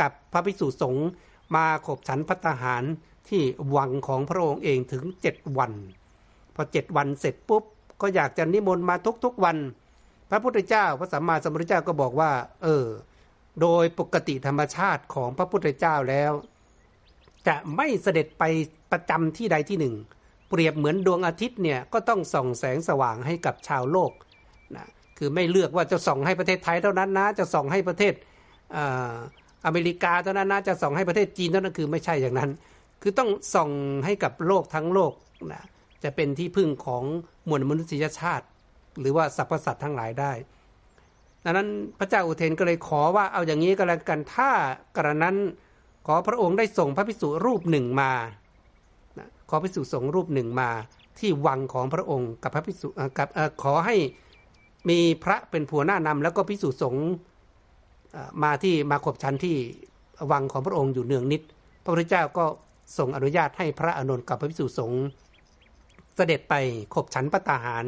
[0.02, 1.08] กับพระภิกษุสงฆ์
[1.56, 2.84] มาขบฉันพัตหาร
[3.30, 3.42] ที่
[3.76, 5.72] วังของพระองค์เองถึงเจ็ดวัน
[6.56, 7.64] พอเจ็ดวันเสร็จปุ๊บ
[8.02, 9.58] ก็อยากจะนิมนต์มาทุกๆวัน
[10.30, 12.32] พระพุทธเจ้า พระสัมมาสัมพุทธเจ้าก็บอกว่า
[12.64, 12.86] เออ
[13.62, 16.32] โดยปกติธรรมชาติของพระพุทธเจ้าแล้ว
[17.48, 18.44] จะไม่เสด็จไป
[18.92, 19.96] ประจำที่ใดที่หนึ่ง
[20.50, 24.12] เปรียบเหมือนดวงอาทิตย์เนี่ยก็ต้องส่องแสงสว่างให้กับชาวโลก
[24.76, 28.14] นะคือไม่เลือกว่าจะส่องให้ประเทศไทยเท่านั้นนะ จะส่องให้ประเทศ
[29.66, 32.52] อเมริกาเท่านั้นนะจะส่องให้ประเทศจีนเท่านั้นคือไม่ใช่อย่างนั้น
[33.02, 33.72] คือต้องส่อง
[34.06, 35.14] ให้กับโลกทั้งโลก
[35.54, 35.64] นะ
[36.04, 37.04] จะเป็นที่พึ่งของ
[37.50, 38.46] มวลมนุษยชาติ
[39.00, 40.32] หรือว่าสรรพสัตว์ทั้งหลายได้
[41.50, 44.50] ดังนั้นพระเจ้าอุเทนก็เลยขอว่าเอาอย่างนี้ก็แล้วกันถ้า
[44.96, 45.36] กระนั้น
[46.08, 48.12] ขอพระองค์ได้ส่งพระภิกษุรูปหนึ่งมา
[49.50, 50.70] ขอภิกษุสงฆ์รูปหนึ่งมา
[51.20, 53.28] ที่วังของพระองค์กับพระภิกษุกับ
[53.64, 53.96] ขอให้
[54.90, 57.06] มีพระเป็นผัวหน้านำแล้วก็ภิกษุสงฆ์
[58.44, 59.56] มาที่มาขบชันที่
[60.32, 61.42] วังของพระองค์อยู่เนืองนิด
[61.84, 62.46] พระพุทธเจ้าก็
[62.98, 65.04] ส่งอนุญาตให้พระอนุนกับพระภิกษุสงฆ์
[66.16, 66.54] เสด็จไป
[66.94, 67.86] ขบฉันปตาหาร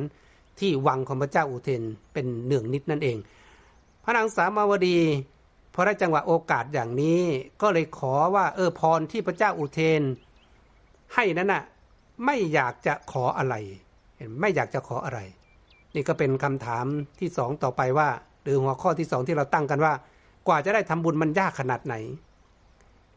[0.59, 3.17] ที่วังของพระเจ้าอุเทนเป็นเนืองนิดนั่นเอง
[4.09, 4.99] ระนางสามาวดี
[5.73, 7.21] พอได้จังหวะโอกาสอย่างนี้
[7.61, 10.01] ก็เลยขอว่าเออพรที่พระเจ้าอุเทน
[11.13, 11.63] ให้นั้นน่ะ
[12.25, 13.55] ไม่อยากจะขออะไร
[14.41, 15.19] ไม่อยากจะขออะไร
[15.95, 16.85] นี่ก็เป็นคำถาม
[17.19, 18.09] ที่สองต่อไปว่า
[18.43, 19.93] หรือหัวข้อที่สองที่เราตั้งกันว่า
[20.47, 21.95] กว่าจะได้ทำบุญมันยากขนาดไหน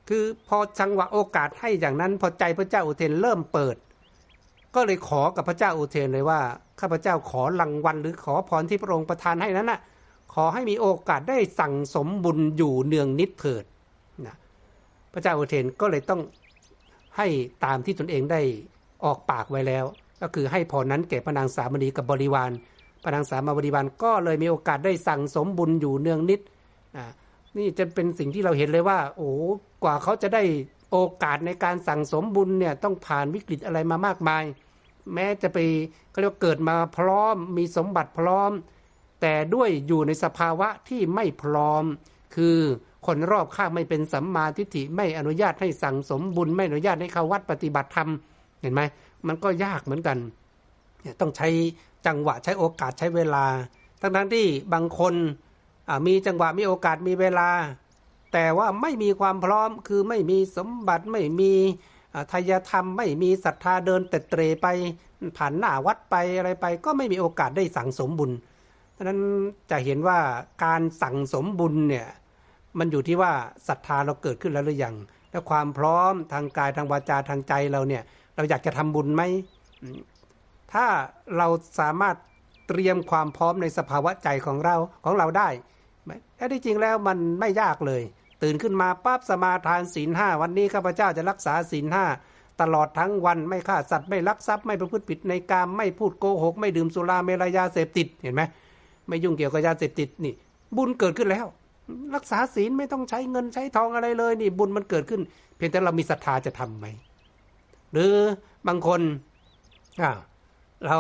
[0.09, 3.76] คือพอจังหวะโอกาสให้อย่างนั้น พอใจพระเจ้าอุเทนเริ่มเปิด
[4.74, 6.40] ก็เลยขอกับพระเจ้าอุเทนเลยว่า
[6.81, 9.81] ข้าพเจ้าขอรางวัลหรือขอพรที่พระองค์ประทานให้นั้นน่ะ
[10.35, 13.64] ขอให้มีโอกาสได้สั่งสมบุญอยู่เนืองนิดเถิด
[14.27, 14.37] นะ
[15.12, 16.21] พระเจ้าอุเทนก็เลยต้อง
[17.16, 17.27] ให้
[17.64, 18.40] ตามที่ตนเองได้
[19.05, 19.85] ออกปากไว้แล้ว
[20.23, 22.51] ก็คือให้พรนั้นแก่พระนางสามณีกับบริวาร
[23.03, 26.40] พระนางสามบริวารก็เลยมีโอกาสได้สั่งสมบุญอยู่เนืองนิด
[26.97, 27.05] นะ
[27.57, 29.31] นี่จะเป็นสิ่งที่เราเห็นเลยว่า โอ้
[29.83, 30.42] กว่าเขาจะได้
[30.90, 34.45] โอกาสในการสั่งสมบุญเนี่ยต้องผ่านวิกฤตอะไรมามากมาย
[35.14, 35.59] แม้จะไป
[36.11, 38.53] เขาเรียกเกิดมาพร้อมมีสมบัติพร้อม
[39.23, 41.85] แต่ด้วยอยู่ในสภาวะที่ไม่พร้อม
[42.35, 42.59] คือ
[43.07, 48.09] คนรอบข้างไม่เป็นสัมมาทิฏฐิไม่อนุญาตให้สั่งสมบุญไม่อนุญาตให้เข้าวัดปฏิบัติธรรม
[48.61, 48.81] เห็นไหม
[49.27, 50.19] มันก็ยากเหมือนกัน
[51.21, 51.49] ต้องใช้
[52.07, 53.45] จังหวะใช้โอกาสใช้เวลา
[54.01, 55.15] ทั้งทั้งที่บางคน
[56.07, 57.51] มีจังหวะมีโอกาสมีเวลา
[58.33, 61.53] แต่ว่าไม่มีความพร้อมคือไม่มีสมบัติไม่มี
[62.33, 64.67] ทายธรรมไม่มีศรัทธาเดินเตะเตรไป
[65.37, 68.31] ผ่านหน้าวัดไปอะไรไป ก็ไม่มีโอกาสได้สั่งสมบุญ
[69.03, 69.21] ดังนั้น
[69.71, 70.19] จะเห็นว่า
[70.65, 72.09] การสั่งสมบุญเนี่ย
[72.79, 73.33] มันอยู่ที่ว่า
[73.69, 74.95] ศรัทธาเราเกิดขึ้นแล้วหรือยัง
[75.31, 78.03] และความพร้อมทางกายทางวาจาทางใจเราเนี่ย
[78.37, 79.23] เราอยากจะทำบุญไหม
[80.73, 80.87] ถ้า
[81.37, 81.49] เรา
[81.81, 82.17] สามารถ
[82.69, 85.49] เตรียมความพร้อมในสภาวะใจของเราของเราได้
[86.37, 88.03] แท้ที่จริงแล้วมันไม่ยากเลย
[88.43, 92.05] ตื่นขึ้นมาปั๊บสมาทานศีลห้าวันนี้ข้าพเจ้าจะรักษาศีลห้า
[92.61, 98.43] ตลอดทั้งวันไม่ฆ่าสัตว์ไม่ลักทรัพย์ไม่ประพฤติผิดในกามไม่พูดโกหก ไม่ดื่มสุราเมรยาเสพติดเห็นไหม
[99.09, 100.35] ไม่ยุ่งเกี่ยวกับยาเสพติดนี่
[100.77, 101.47] บุญเกิดขึ้นแล้ว
[102.15, 105.21] รักษาศีลไม่ต้องใช้เงินใช้ทองอะไรเลยนี่ บุญมันเกิดขึ้น
[105.57, 106.87] เพียงแต่เรามีศรัทธาจะทํำไหม
[107.93, 108.12] หรือ
[108.67, 109.01] บางคน
[110.03, 110.12] อ่า
[110.87, 110.99] เรา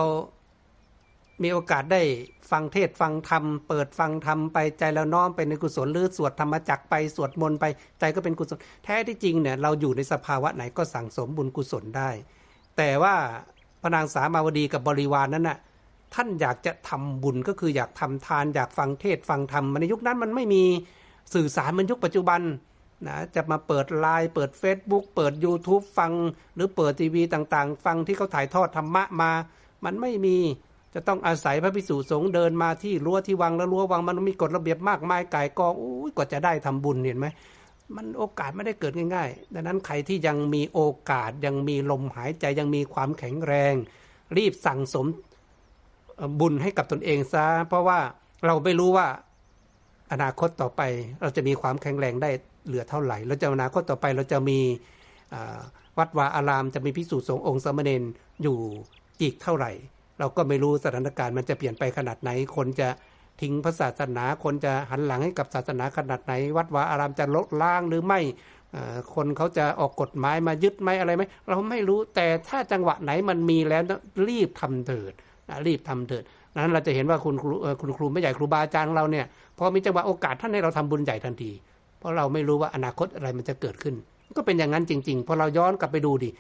[1.42, 2.02] มีโอกาสได้
[2.50, 7.64] ฟังเทศฟังธรรม เปิดฟังธรรมไปใจเราน้อมไปในกุศลหรือสวดธรรมจักไปสวดมนต์ไป
[8.00, 12.10] ใจก็เป็นกุศล แท้ที่จริงเนี่ยเราอยู่ในสภาวะไหนก็สั่งสมบุญกุศลได้
[12.76, 13.14] แต่ว่า
[13.82, 15.58] พระนางสามาวดีกับบริวารนนั้นน่ะ
[16.14, 20.64] ท่านอยากจะทำบุญก็คืออยากทำทาน อยากฟังเทศฟังธรรมในยุคนั้นมันไม่มี
[21.34, 22.40] สื่อสารมือนยุคปัจจุบัน
[23.06, 26.12] นะจะมาเปิดไลน์เปิด Facebook เปิด YouTube ฟัง
[26.54, 29.30] หรือเปิดทีวีต่างๆ ฟังที่เขาถ่ายทอดธรรมะมา
[29.84, 30.38] มันไม่มี
[30.94, 37.26] จะต้องอาศัยพระภิกษุสงฆ์เดินมาที่รั้วที่วังแล้วรั้ววังมันมีกฎระเบียบมากมายไก่กองอุ้ยกว่าจะได้ทำบุญเห็นไหม
[37.96, 43.74] มันโอกาสไม่ได้เกิดง่ายๆ ดังนั้นใครที่ยังมีโอกาสยังมีลมหายใจยังมีความแข็งแรง
[44.36, 45.06] รีบสั่งสม
[46.40, 47.98] บุญให้กับตนเองซะ เพราะว่า
[48.46, 49.06] เราไม่รู้ว่า
[50.12, 50.82] อนาคตต่อไป
[51.20, 52.30] เราจะมีความแข็งแรงได้
[52.66, 54.58] เหลือเท่าไหร่เราจะอนาคตต่อไปเราจะมี
[55.98, 58.02] วัดวาอารามจะมีพิสูจน์สงองค์สมณเณร
[58.42, 58.58] อยู่
[59.22, 59.70] อีกเท่าไหร่
[60.18, 62.88] เราก็ไม่รู้สถานการณ์มันจะเปลี่ยนไปขนาดไหน คนจะ
[63.40, 68.20] ทิ้งพระศาสนา คนจะหันหลังให้กับศาสนาขนาดไหน วัดวาอารามจะลดล้างหรือไม่
[69.14, 73.82] คนเขาจะออกกฎหมายมายึดไหมอะไรไหมเราไม่รู้แต่ถ้าจังหวะไหนมันมีแล้ว
[74.28, 75.12] รีบทำเถิด
[75.66, 76.22] รีบทำเถิด
[76.56, 79.26] นั้นเราจะเห็นว่าคุณครูคุณครูไม่ใหญ่ครูบาอาจารย์ของเราเนี่ย
[79.58, 81.50] พอมีจังหวะโอกาสท่านให้เราทำบุญใหญ่ทันที
[81.98, 83.94] เพราะเราไม่รู้ว่าอนาคตอะไรมันจะเกิดขึ้น
[84.36, 86.30] ก็เป็นอย่างนั้นจริงๆพอเราย้อนกลับไปดูดิ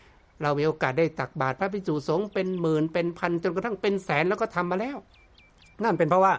[0.42, 4.96] เรามีโอกาสได้ตักบาตรพระภิกษุสงฆ์เป็นหมื่นเป็นพันจนกระทั่งเป็นแสนแล้วก็ทำมาแล้ว
[5.82, 6.32] นั่นเป็นเพราะว่า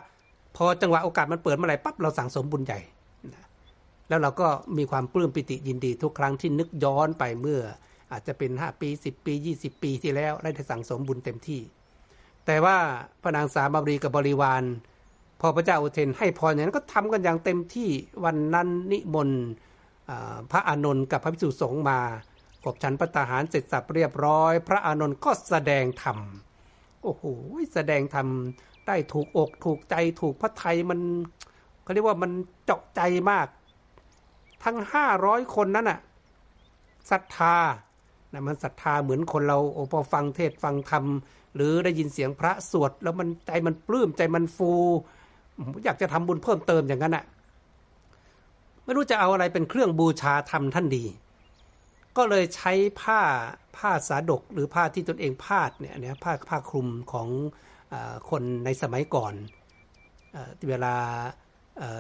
[0.58, 2.80] พอจังหวะโอกาสมันเปิดเมื่อไหร่ปั๊บเราสั่งสมบุญใหญ่
[4.10, 7.60] แล้วเราก็มีความปลื้มปิติยินดีทุกครั้งที่นึกย้อนไปเมื่อ
[8.12, 11.62] อาจจะเป็น 5 ปี 10 ปี 20 ปีที่แล้วได้สั่งสมบุญเต็มที่
[12.46, 12.78] แต่ว่า
[13.22, 14.64] พระนางสามารีกับบริวาร
[15.40, 17.90] พอพระเจ้าอุเทนให้พรอย่างนั้นก็ทำกันอย่างเต็มที่
[18.26, 19.44] วันนั้นนิมนต์
[20.52, 22.00] พระอานนท์กับพระภิกษุสงฆ์มา
[22.66, 26.18] กบฉันพระทหารเสร็จสับเรียบร้อย พระอานนท์ก็แสดงธรรม
[27.04, 27.24] โอ้โห
[27.74, 28.28] แสดงธรรม
[28.88, 31.00] ได้ถูกอกถูกใจถูกพระไทยมัน
[31.84, 32.32] เขาเรียกว่ามัน
[32.66, 33.02] เจาะใจ
[33.32, 33.48] มาก
[34.64, 36.00] ทั้งห้าร้อยคนนั้นน่ะ
[37.12, 37.56] ศรัทธา
[38.32, 41.06] นะมันศรัทธาเหมือนคนเราโอพอฟังเทศฟังธรรม
[41.56, 44.72] หรือได้ยินเสียงพระสวดแล้วมันใจมันปลื้มใจมันฟู
[45.84, 47.26] อยากจะทำบุญเพิ่มเติมอย่างนั้นอะ
[48.86, 51.06] ไม่รู้จะเอาอะไรเป็นเครื่องบูชาธรรมท่านดี
[52.18, 53.22] ก็เลยใช้ผ้า
[53.78, 57.28] ผ้าสาดกหรือผ้าที่ตนเองพาดเนี่ยเนี่ยผ้าผ้าคลุมของ
[57.94, 57.96] อ
[58.30, 59.34] คนในสมัยก่อน
[60.70, 60.96] เวลา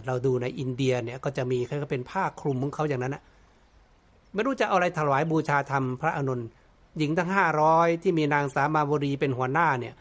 [0.05, 3.23] เราดูในอินเดียเนี่ยก็จะมีเขาเป็นผ้าคลุมของเขาอย่างนั้นนะ
[4.33, 6.41] ไม่รู้จะเอาอะไรถวายบูชาธรรมพระอนุน
[6.97, 9.93] หญิงทั้งห้าร้อยที่มีนางสามาวรีเป็นหัวหน้าเนี่ย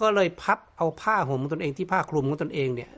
[0.00, 2.90] ก็เลยพับเอาผ้าห่มของตนเองที่ผ้าคลุมของตนเองเนี่ย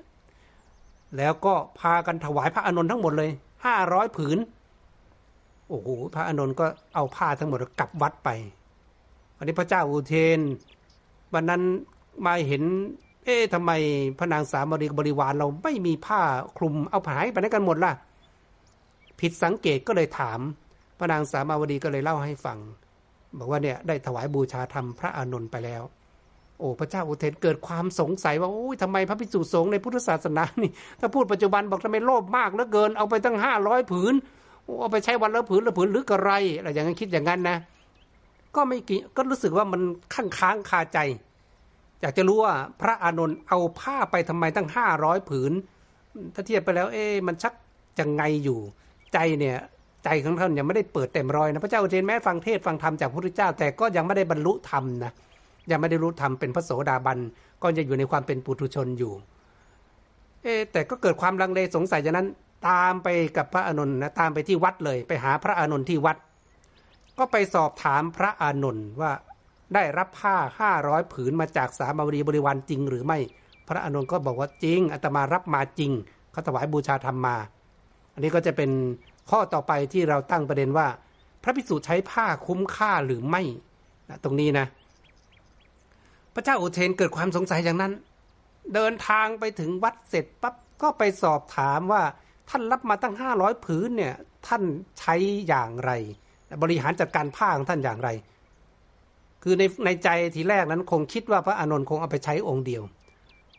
[1.16, 3.30] แล้วก็พากันถวายพระอานนท์ทั้งหมดเลย
[3.64, 4.38] ห้าร้อยผืน
[5.68, 8.28] โอ้โหพระอานุนก็เอาผ้าทั้งหมดกลับวัดไป
[9.36, 10.40] วันนี้พระเจ้าอุเทน
[11.34, 11.62] วันนั้น
[12.26, 12.62] มาเห็น
[13.24, 13.70] เอ๊ะทำไม
[14.18, 16.20] พระนางสามรีบริวารเราไม่มีผ้า
[16.58, 17.92] คลุมเอาผ้าไปไหนกันหมดล่ะ
[19.20, 20.40] ผิดสังเกตก็เลยถาม
[20.98, 22.58] พระนางสามาวดีก็เลยเล่าให้ฟัง
[23.38, 25.82] บอกว่าเนี่ยได้ถวายบูชาธรรมพระอานนท์ไปแล้ว
[26.58, 34.14] โอ้พระเจ้าอุเทนเกิดความสงสัยว่าโอ้ยทำไมพระภิกษุสงฆ์ในพุทธศาสนานี่ ถ้าพูดปัจจุบันบอกทำไมโลภมากเหลือเกินเอาไปตั้งห้าร้อยผืน
[34.80, 37.56] เอาไปใช้วันละผืนละผืนหรือกระไรอะไรอย่างนั้นคิดอย่างนั้นนะ
[38.54, 39.80] ก็ไม่กี่ก็รู้สึกว่ามัน
[40.14, 40.98] ข้างค้างคาใจ
[42.00, 45.52] อยากจะรู้ว่าพระอานนท์เอาผ้าไปทำไมตั้งห้าร้อยผืน
[46.34, 47.54] ถ้าเทียบไปแล้ว เอ๊มันชัก
[47.98, 48.58] จะไงอยู่
[49.12, 49.58] ใจเนี่ย
[50.04, 55.12] ใจของท่านยังไม่ได้เปิดเต็มร้อยนะพระเจ้าอุเทนแม้ฟังเทศฟังธรรมจากพระพุทธเจ้า แต่ก็ยังไม่ได้บรรลุธรรมนะ
[55.70, 57.18] ยังไม่ได้รู้ธรรมเป็นพระโสดาบัน
[57.62, 59.12] ก็ยังอยู่ในความเป็นปุถุชนอยู่
[60.42, 62.26] เอ๊แต่ก็เกิดความลังเลสงสัยจากนั้น
[62.68, 66.16] ตามไปกับพระอานนท์นะตามไปที่วัดเลย ไปหาพระอานนท์ที่วัด
[67.18, 69.12] ก็ไปสอบถามพระอานนท์ว่า
[69.74, 73.18] ได้รับผ้าห้าร้อยผืนมาจากสามาวรีบริวารจริงหรือไม่
[73.68, 75.90] พระอนุนก็บอกว่าจริงอาตมารับมาจริง
[76.32, 77.36] เขาถวายบูชาธรรมมา
[78.14, 78.70] อันนี้ก็จะเป็น
[79.30, 80.88] ข้อต่อไปที่เราตั้งประเด็นว่า
[81.42, 83.42] พระภิกษุใช้ผ้าคุ้มค่าหรือไม่
[84.08, 84.66] นะตรงนี้นะ
[86.34, 87.92] พระเจ้าอุเทนเกิดความสงสัยอย่างนั้น
[88.74, 92.02] เดินทางไปถึงวัดเสร็จปั๊บก็ไปสอบถามว่า
[92.50, 94.14] ท่านรับมาตั้งห้าร้อยผืนเนี่ย
[94.46, 94.62] ท่าน
[94.98, 95.14] ใช้
[95.48, 95.90] อย่างไร
[96.62, 98.10] บริหารจัดการผ้าของท่านอย่างไร
[99.42, 102.82] คือในในใจทีแรกนั้นคงคิดว่าพระอานนท์คงเอาไปใช้องค์เดียว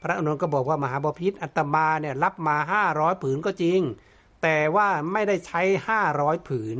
[0.01, 3.79] พระอานนท์ก็บอกว่ามหาบพิษอัตมาเนี่ยรับมาห้าร้อยผืนก็จริง
[4.41, 6.77] แต่ว่าไม่ได้ใช้ห้าร้อยผืน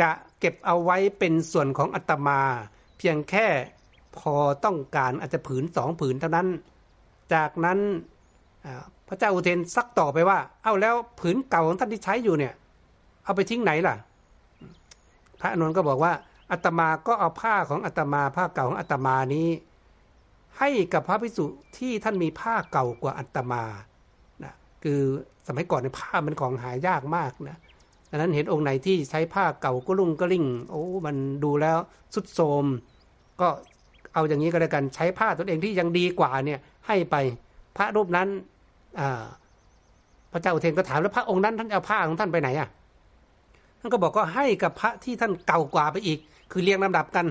[0.00, 2.40] จะเก็บเอาไว้เป็นส่วนของอัตมา
[2.98, 3.46] เพียงแค่
[4.18, 6.48] พอต้องการอาจจะผืนสองผืนเท่านั้น
[7.34, 7.78] จากนั้น
[9.08, 12.54] พระเจ้าอุเทนซักต่อไปว่า เอาแล้วผืนเก่าของท่านที่ใช้อยู่เนี่ย
[13.24, 13.96] เอาไปทิ้งไหนล่ะ
[15.40, 16.12] พระอานนท์ก็บอกว่า
[16.50, 19.48] อาตมาก็เอาผ้าของอาตมาผ้าเก่าของอาตมานี้
[20.58, 21.46] ให้กับพระภิกษุ
[21.78, 23.62] ที่ท่านมีผ้าเก่ากว่าอาตมา
[24.44, 25.00] นะคือ
[25.50, 27.58] สมัยก่อนในผ้ามันของหายากมากนะ
[28.10, 31.78] ดังนั้นเห็นองค์ไหนที่ใช้ผ้าเก่าก็ลุ่งก็ลิ่ง โอ้มันดูแล้ว
[32.14, 32.64] สุดโทม
[33.40, 33.48] ก็
[34.14, 37.16] เอาอย่างนี้ก็แล้วกันใช้ผ้าตนเองที่ยังดีกว่าเนี่ยให้ไป
[37.76, 38.28] พระรูปนั้น
[40.32, 42.68] พระเจ้าอุเทนก็ถามแล้วพระองค์นั้นท่านเอาผ้าของท่านไปไหนอะ
[43.80, 46.18] ท่านก็บอกก็ให้กับพระที่ท่านเก่ากว่าไปอีก
[46.52, 47.26] คือเรียงลำดับกัน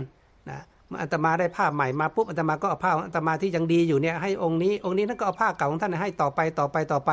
[0.49, 0.59] นะ
[1.01, 7.11] อัตมาได้ผ้าใหม่มาปุ๊บอัตมาก็เอาผ้าของอัตมาที่ยังดีอยู่เนี่ยให้องค์นี้องค์นี้นั่นก็เอาผ้าเก่าของท่านให้ต่อไปต่อไปต่อไป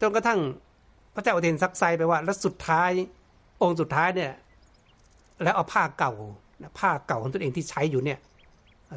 [0.00, 0.40] จนกระทั่ง
[1.14, 2.90] พระเจ้าอุเทนซักไซไปว่า แล้วสุดท้าย
[3.62, 4.32] องค์สุดท้ายเนี่ย
[5.42, 6.12] แล้วเอาผ้าเก่า
[6.78, 8.18] ผ้าเก่าของตนเองที่ใช้อยู่เนี่ย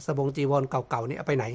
[0.06, 1.46] สบงจีวรเก่าๆเนี่ยเอาไปไหน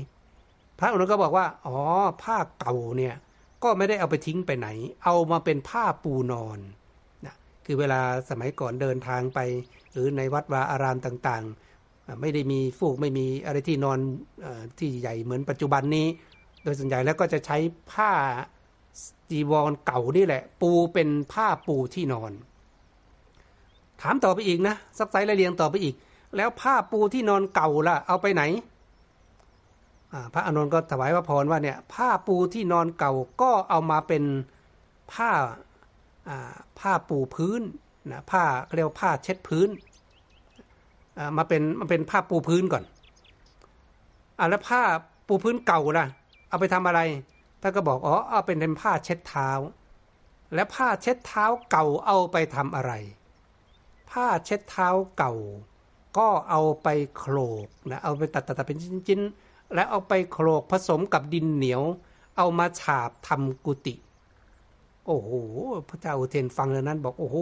[0.78, 1.76] พระองค์ก็บอกว่า อ๋อ
[2.22, 3.14] ผ้าเก่าเนี่ย
[3.62, 4.68] ก็ไม่ได้เอาไปทิ้งไปไหน
[5.04, 6.59] เอามาเป็นผ้าปูนอน
[7.26, 9.38] นะคือเวลาสมัยก่อนเดินทางไป
[9.92, 13.98] หรือในวัดวาอารามต่างๆ ไม่ได้มีฟูกไม่มีอะไรที่นอน
[14.44, 14.46] อ
[14.78, 16.07] ที่ใหญ่เหมือนปัจจุบันนี้
[16.62, 17.57] โดยส่วนใหญ่แล้วก็จะใช้
[17.92, 18.11] ผ้า
[19.30, 22.33] จีวรเก่านี่แหละ ปูเป็นผ้าปูที่นอน
[24.00, 25.94] ถามต่อไปอีกนะซักไซและเรียงต่อไปอีก
[26.37, 28.42] แล้วผ้าปูที่นอนเก่าล่ะ เอาไปไหน
[30.35, 34.24] พระอานนท์ก็ถวายพระพรว่าเนี่ยผ้าปูที่นอนเก่าก็เอามาเป็น
[35.12, 35.30] ผ้า
[36.78, 37.61] ผ้าปูพื้น
[38.12, 38.42] นะผ้า
[38.74, 39.68] เรียกว่าผ้าเช็ดพื้น
[41.37, 42.85] มาเป็นมาเป็นผ้าปูพื้นก่อน
[44.38, 44.83] อ่าแล้วผ้า
[45.26, 46.07] ปูพื้นเก่าล่ะ
[46.48, 47.00] เอาไปทำอะไร
[47.66, 49.50] ท่านก็บอกอ๋อเอาเป็นเป็นผ้าเช็ดเท้า
[50.55, 52.92] และผ้าเช็ดเท้าเก่าเอาไปทำอะไร
[54.11, 55.35] ผ้าเช็ดเท้าเก่า
[56.18, 61.83] ก็เอาไปโขลกนะเอาไปตัดตัดเป็นชิ้นๆ และเอาไปโขลกผสมกับดินเหนียว
[62.37, 63.94] เอามาฉาบทำกุฏิ
[65.07, 65.31] โอ้โห
[65.88, 67.37] พระเจ้าอุเทนฟังเรื่องนั้น บอกโอ้โห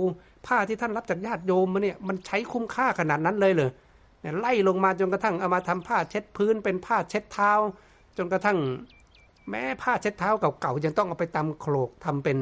[0.47, 3.71] ผ้าที่ท่านรับจากญาติโยมมาเนี่ยมันใช้คุ้มค่าขนาดนั้นเลยเลย
[4.41, 7.53] ไล่ลงมาจนกระทั่งเอามาทำผ้าเช็ดพื้นเป็นผ้าเช็ดเท้า
[8.17, 8.59] จนกระทั่ง
[9.51, 12.39] แม้ผ้าเช็ดเท้าเก่าๆยังต้องเอาไปตำโขลกทำเป็น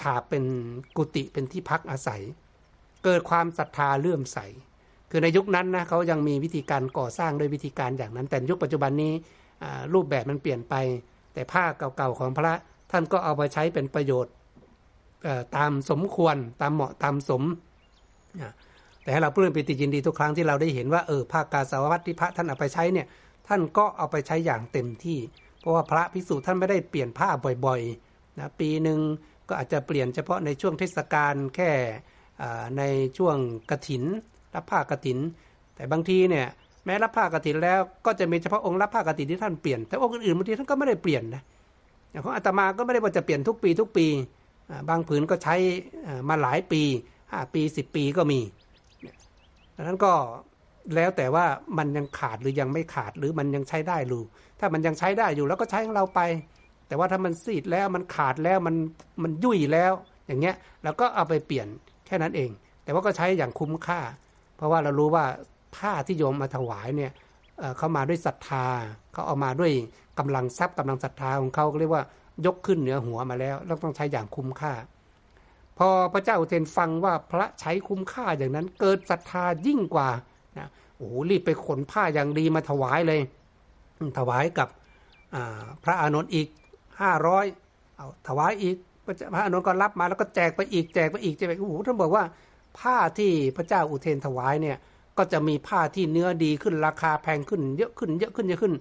[0.00, 0.44] ฉาบเป็น
[0.96, 2.22] กุฏิเป็นที่พักอาศัย
[3.04, 4.38] เกิดความศรัทธาเลื่อมใส
[5.10, 9.12] คือในยุคนั้นนะเขายังมีวิธีการก่อสร้างด้วยวิธีการอย่างนั้น แต่ยุคปัจจุบันนี้
[9.94, 10.74] รูปแบบมันเปลี่ยนไป
[11.34, 12.54] แต่ผ้าเก่าๆของพระ
[12.90, 14.32] ท่านก็เอาไปใช้เป็นประโยชน์
[15.56, 17.42] ตามสมควรตามเหมาะตามสม
[19.02, 23.06] แต่ให้เราเพื่อนปิติยินดีทุกครั้งที่เราได้เห็นว่าเออผ้ากาสาววัตที่พระท่านเอาไปใช้เนี่ย
[23.48, 25.18] ท่านก็เอาไปใช้อย่างเต็มที่
[25.62, 27.28] เพราะว่าพระพิสุท่านไม่ได้เปลี่ยนผ้า
[27.66, 29.00] บ่อยๆนะปีหนึ่ง
[29.48, 31.70] ก็อาจจะเปลี่ยนเฉพาะในช่วงเทศกาลแค่
[32.78, 32.82] ใน
[33.18, 33.36] ช่วง
[33.70, 34.02] กระถิน
[34.54, 35.18] รับผ้ากระถิน
[35.74, 36.46] แต่บางทีเนี่ย
[36.84, 41.42] แม้รับผ้ากระถินแล้วก็จะมีเฉพาะองค์รับผ้ากระถินที่ท่านเปลี่ยนแต่องค์อื่นๆบางทีท่านก็ไม่ได้เปลี่ยนนะ
[42.10, 44.06] อย่างของอาตมาก็ไม่ได้ว่าจะเปลี่ยนทุกปีทุกปี
[44.88, 45.54] บางผืนก็ใช้
[46.28, 46.82] มาหลายปี
[47.32, 48.40] ห้าปีสิบปีก็มี
[49.76, 50.12] ดังนั้นก็
[50.94, 51.44] แล้วแต่ว่า
[51.78, 54.24] มันยังขาดหรือยังไม่ขาดหรือมันยังใช้ได้หรือ
[54.60, 56.20] ถ้ามันยังใช้ได้อยู่แล้วก็ใช้ของเราไป
[56.88, 58.76] แต่ว่าถ้ามันซีดแล้วมันขาดแล้วมัน
[59.22, 59.92] มันยุ่ยแล้ว
[60.26, 61.66] อย่างเงี้ยแล้วก็เอาไปเปลี่ยน
[62.06, 62.50] แค่นั้นเอง
[62.84, 64.00] แต่ว่าก็ใช้อย่างคุ้มค่า
[64.56, 65.24] เพราะว่าเรารู้ว่า
[65.76, 67.12] ผ้าที่โยมมาถวายเนี่ย
[67.76, 68.66] เขามาด้วยศรัทธา
[69.12, 69.72] เขาเอามาด้วย
[70.18, 72.04] กำลังทรัพย์กำลังศรัทธาของเขาเรียกว่า
[72.46, 74.72] ยกขึ้นเหนือหัวมาแล้วเราต้องใช้อย่างคุ้มค่า
[75.78, 80.08] พอพระเจ้าอุเทนฟังว่าพระใช้คุ้มค่าอย่างนั้นเกิดศรัทธายิ่งกว่า
[80.58, 83.20] นะโอ้โหรีบไปขนผ้าอย่างดีมาถวายเลย
[84.18, 84.68] ถวายกับ
[85.84, 86.48] พระอานนท์อีก
[87.00, 87.44] ห้าร้อย
[87.96, 88.76] เอาถวายอีก
[89.32, 92.24] พระอานนท์ก็รับมาแล้วก็แจกไปอีกแจกไปอีกแจกไปโอ้โหท่านบอกว่า
[92.78, 94.76] ผ้าที่พระเจ้าอุเทนถวายเนี่ย
[95.18, 98.74] ก็จะมีผ้าที่เนื้อดีขึ้นราคาแพงขึ้น เยอะขึ้นเยอะขึ้นเยอะขึ้น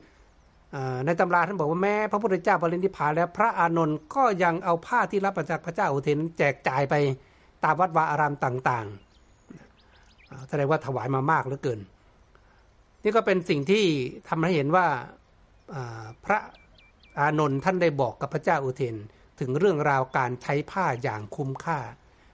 [1.05, 6.95] ในตำราท่านบอกว่าแม้พระพุทธเจ้าปรินิพพานแล้วพระอานนท์ก็ยังเอาผ้าที่รับมาจากพระเจ้าอุเทนแจกจ่ายไป
[7.63, 9.10] ตามวัดวาอารามต่างๆ
[10.49, 11.79] แสดงว่าถวายมามากเหลือเกิน
[13.03, 13.83] นี่ก็เป็นสิ่งที่
[14.29, 14.87] ทำให้เห็นว่า
[16.25, 16.39] พระ
[17.19, 18.95] อานนท์ท่านได้บอกกับพระเจ้าอุเทน
[19.39, 21.79] ถึงเรื่องราวการใช้ผ้าอย่างคุ้มค่า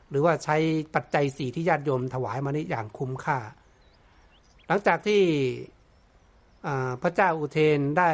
[0.10, 0.58] หรือว่าใช้
[0.96, 3.38] ปัจจัยสีที่ญาติโยมถวายมานี้อย่างคุ้มค่า
[4.68, 5.22] หลังจากที่
[7.02, 8.12] พระเจ้าอุเทนได้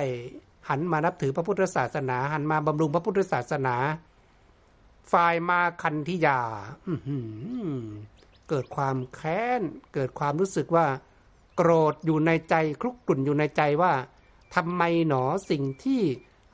[0.70, 3.76] หันมานับถือพระพุทธศาสนา หันมาบำรุงพระพุทธศาสนา
[5.12, 6.40] ฝ่ายมาคันธิยา
[8.50, 9.62] เกิดความแค้น
[9.94, 10.88] เกิดความรู้สึกว่า
[11.56, 13.94] โกรธอยู่ในใจคลุกกลุ่นอยู่ในใจว่า
[14.56, 16.02] ทำไมหนอสิ่งที่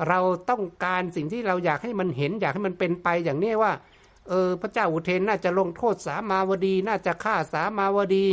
[0.07, 3.71] เราต้องการสิ่งที่เราอยากให้มันเห็นอยากให้มันเป็นไปอย่างนี้ว่า
[4.27, 8.25] เออพระเจ้าอุเทนน่าจะลงโทษสามาวดี น่าจะฆ่าสามาวดี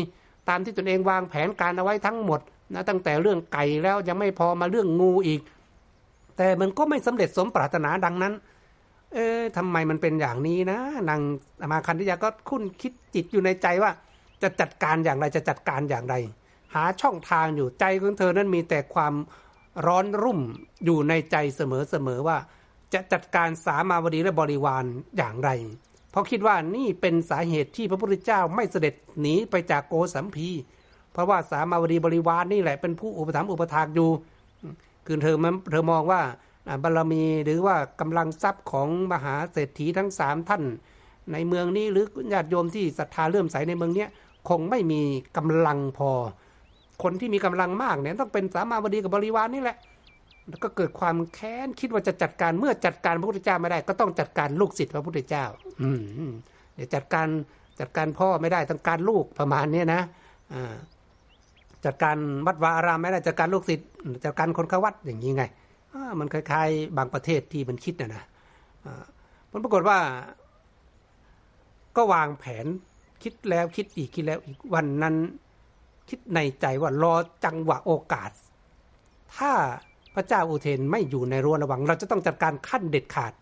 [0.49, 2.41] ตามที่ตนเองวางแผนการเอาไว้ทั้งหมด
[2.75, 5.41] นะตั้งแต่เรื่องไก่แล้วยังไม่พอมาเรื่องงูอีก
[6.37, 8.35] แต่มันก็ไม่สำเร็จสมปรารถนาดังนั้น
[9.15, 11.21] เออทำไมมันเป็นอย่างนี้นะนาง
[11.73, 13.91] มาคันธิยาก็คุ้นคิดจิตอยู่ในใจว่า
[14.43, 16.15] จะจัดการอย่างไรจะจัดการอย่างไร
[16.75, 19.15] หาช่องทางอยู่ใจของเธอนั้นมีแต่ความ
[19.87, 20.41] ร้อนรุ่ม
[20.85, 22.39] อยู่ในใจเสมอๆว่า
[22.95, 24.85] จะจัดการสามาวดีและบริวาร
[25.17, 25.51] อย่างไร
[26.11, 30.49] เพราะคิดว่านี่เป็นสาเหตุที่พระพุทธเจ้าไม่เสด็จหนีไปจากโกสัมพี
[31.13, 34.11] เพราะว่าสามาวดีบริวารนี่แหละเป็นผู้อุปถัมภ์อุปถากอยู่
[35.07, 35.37] คือเธอ
[35.71, 36.21] เธอมองว่า
[36.83, 40.63] บารรมีหรือว่ากำลังทรัพย์ของมหาเศรษฐีทั้งสามท่าน
[41.33, 44.07] ในเมืองนี้หรือญาติโยมที่ศรัทธาเลื่อมใสในเมืองนี้
[44.49, 45.03] คงไม่มี
[45.37, 46.11] กำลังพอ
[47.03, 49.77] คนที่มีกำลังมากเนี่ยต้องเป็นสามาวดีกับบริวารนี่แหละ
[50.49, 55.45] แล้วก็เกิดความแค้นคิดว่าจะจัดการเมื่อจัดการพระพุทธเจ้าไม่ได้ ก็ต้องจัดการลูกศิษย์พระพุทธเจ้า
[55.83, 55.91] อื
[56.29, 56.31] ม
[56.75, 57.29] เดี๋ยวจัดการ
[57.81, 60.03] จัดการพ่อไม่ได้ต้องการลูกประมาณนี้นะ
[60.53, 60.75] อ่า
[61.85, 63.87] จัดการวัดวาอารามไม่ได้จัดการลูกศิษย์
[64.25, 65.45] จัดการคนเข้าวัดอย่างนี้ไง
[66.21, 68.25] มันคล้ายๆ บางประเทศที่มันคิดนะนะ
[69.53, 69.99] มันปรากฏว่า
[71.97, 72.67] ก็วางแผน
[73.23, 75.17] คิดแล้วคิดอีกคิดแล้วอีกวันนั้น
[76.09, 77.15] คิดในใจว่ารอ
[77.45, 78.31] จังหวะโอกาส
[79.37, 79.53] ถ้า
[80.15, 83.33] พระเจ้าอุเทนไม่อยู่ในรั้วระวัง เราจะต้องจัดการขั้นเด็ดขาด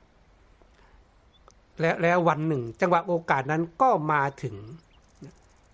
[1.81, 4.57] แล้วแล้ววันหนึ่ง จังหวะโอกาสนั้นก็มาถึง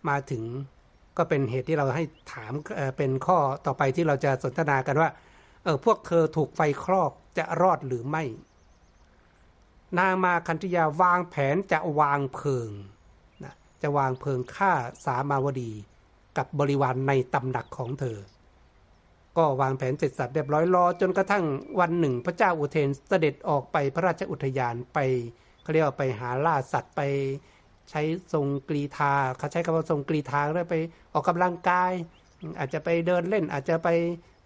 [0.08, 0.42] มาถึง
[1.16, 2.52] ก็เป็นเหตุที่เราให้ถาม
[2.96, 5.08] เป็นข้อต่อไปที่เราจะสนทนากันว่า
[5.62, 8.24] เออพวกเธอถูกไฟคลอกจะรอดหรือไม่
[9.98, 12.70] นางมาคันธยาวางแผนจะวางเพลิง
[13.44, 14.72] นะจะวางเพลิงฆ่า
[15.06, 15.72] สามาวดี
[16.36, 18.18] กับบริวารในตำหนักของเธอ
[19.36, 21.44] ก็วางแผนเสร็จสับเรียบร้อยรอจนกระทั่ง
[21.80, 24.98] วันหนึ่ง พระเจ้าอุเทนเสด็จออกไปพระราชอุทยานไป
[25.62, 27.00] เขาเรียกว่าไปหาล่าสัตว์ไป
[27.90, 28.02] ใช้
[28.32, 30.76] ทรงกรีธาเขาใช้คำว่าทรงกรีธาแล้วไป
[31.12, 31.92] ออกกำลังกาย
[32.58, 33.88] อาจจะไปเดินเล่นอาจจะไป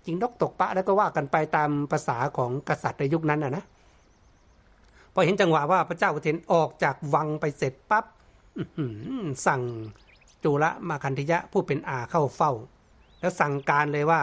[0.06, 3.64] ยิงนกตกปลาแล้วก็ว่ากันไปตามภาษาของกษัตริย์ในยุคนั้นนะนะ
[5.14, 8.04] พอเห็นจังหวะว่าพระเจ้าอุเทนออกจากวังไปเสร็จปับ๊บ
[9.46, 9.62] สั่ง
[10.44, 12.52] จุลมาคันธยะผู้เป็นอาเข้าเฝ้า
[13.20, 14.22] แล้วสั่งการเลยว่า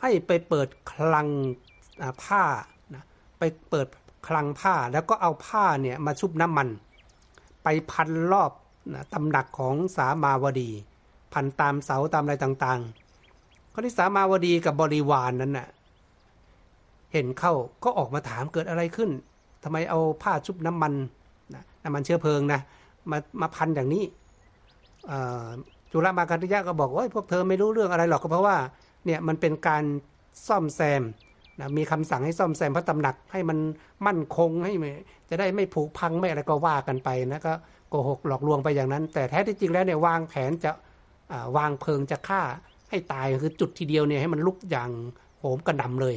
[0.00, 1.28] ให้ไปเปิดคลัง
[2.22, 2.44] ผ้า
[2.94, 3.04] นะ
[3.38, 3.88] ไปเปิด
[4.28, 6.68] คลังผ้าแล้วก็เอาผ้าเนี่ยมาชุบน้ำมัน
[7.62, 8.52] ไปพันรอบ
[8.94, 10.70] นะตำหนักของสามาวดี
[11.32, 13.03] พันตามเสาตามอะไรต่างๆ
[13.76, 15.68] คนที่สามาวดีกับบริวารนนั้นน่ะ
[17.12, 17.52] เห็นเข้า
[17.84, 19.10] ก็ออกมาถามเกิดอะไรขึ้น
[19.64, 20.92] ทำไมเอาผ้าชุบน้ำมัน
[21.54, 22.60] นะน้ำมันเชื้อเพลิงนะ
[23.10, 24.04] มามาพันอย่างนี้
[25.92, 28.56] จุลมาการิยะก็บอกว่าพวกเธอไม่รู้เรื่องอะไรหรอกก็เพราะว่า
[29.06, 29.84] เนี่ยมันเป็นการ
[30.48, 31.02] ซ่อมแซม
[31.60, 33.58] นะมีคำสั่งให้ซ่อมแซมพระตำหนักให้มัน
[34.06, 34.72] มั่นคงให้
[35.28, 37.52] จะได้ไม่ผุพังไม่อะไรก็ว่ากันไปนะก็
[37.88, 40.70] โกหกหลอกลวงไปอย่างนั้น แต่แท้ที่จริงแล้วเนี่ยวางแผนจะ
[41.56, 42.42] วางเพลิงจะฆ่า
[42.90, 44.90] ให้ตายคือจุดทีเดียวเนี่ยให้มันลุกอย่าง
[45.38, 46.16] โหมกระหน่าเลย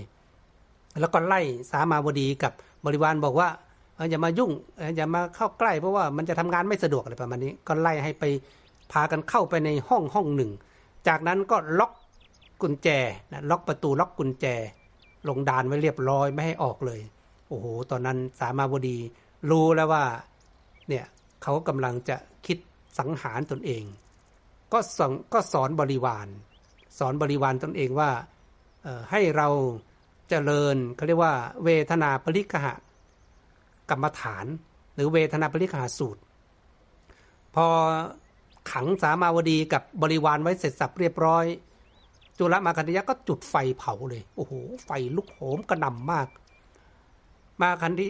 [0.99, 1.41] แล้วก็ไล่
[1.72, 2.53] สามาวดีกับ
[2.86, 3.49] บริวารบอกว่า
[4.09, 4.51] อย่ามายุ่ง
[4.95, 8.24] อย่ามาเข้าใกล้เพราะว่ามันจะทำงานไม่สะดวกอะไรประมาณนี้ ก็ไล่ให้ไป
[8.91, 10.51] พากันเข้าไปในห้องห้องหนึ่ง
[11.07, 11.91] จากนั้นก็ล็อก
[12.61, 12.88] กุญแจ
[13.32, 14.45] นะล็อกประตูล็อกกุญแจ
[15.30, 17.01] ลงดานไว้เรียบร้อยไม่ให้ออกเลย
[17.47, 18.97] โอ้โห ตอนนั้นสามาวดี
[19.49, 20.03] รู้แล้วว่า
[20.89, 21.05] เนี่ย
[21.43, 22.15] เขากำลังจะ
[22.45, 22.57] คิด
[22.99, 23.84] สังหารตนเอง
[24.74, 26.28] ก็สอนก็สอนบริวาร
[27.00, 28.10] สอนบริวารตนเองว่า
[29.12, 29.48] ให้เรา
[30.30, 31.34] เจริญเขาเรียกว่า
[31.64, 32.74] เวทนาปริกหะ
[33.89, 34.45] กรรมฐาน
[34.95, 36.22] หรือเวทนาปริกหะสูตร
[37.56, 37.66] พอ
[38.72, 41.45] ขังสามาวดีกับบริวารไว้เสร็จสับเรียบร้อย
[42.38, 44.54] จุลมาคันธยะก็จุดไฟเผาเลย โอ้โห
[44.86, 46.28] ไฟลุกโหมกระหน่ำมาก
[47.62, 48.10] มาคันที่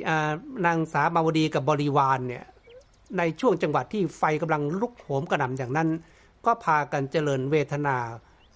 [0.66, 2.46] นางสามาวดีกับบริวารเนี่ย
[3.18, 5.90] ในช่วงจังหวะที่ไฟกำลังลุกโหมกระหน่ำอย่างนั้น
[6.46, 7.98] ก็พากันเจริญเวทนา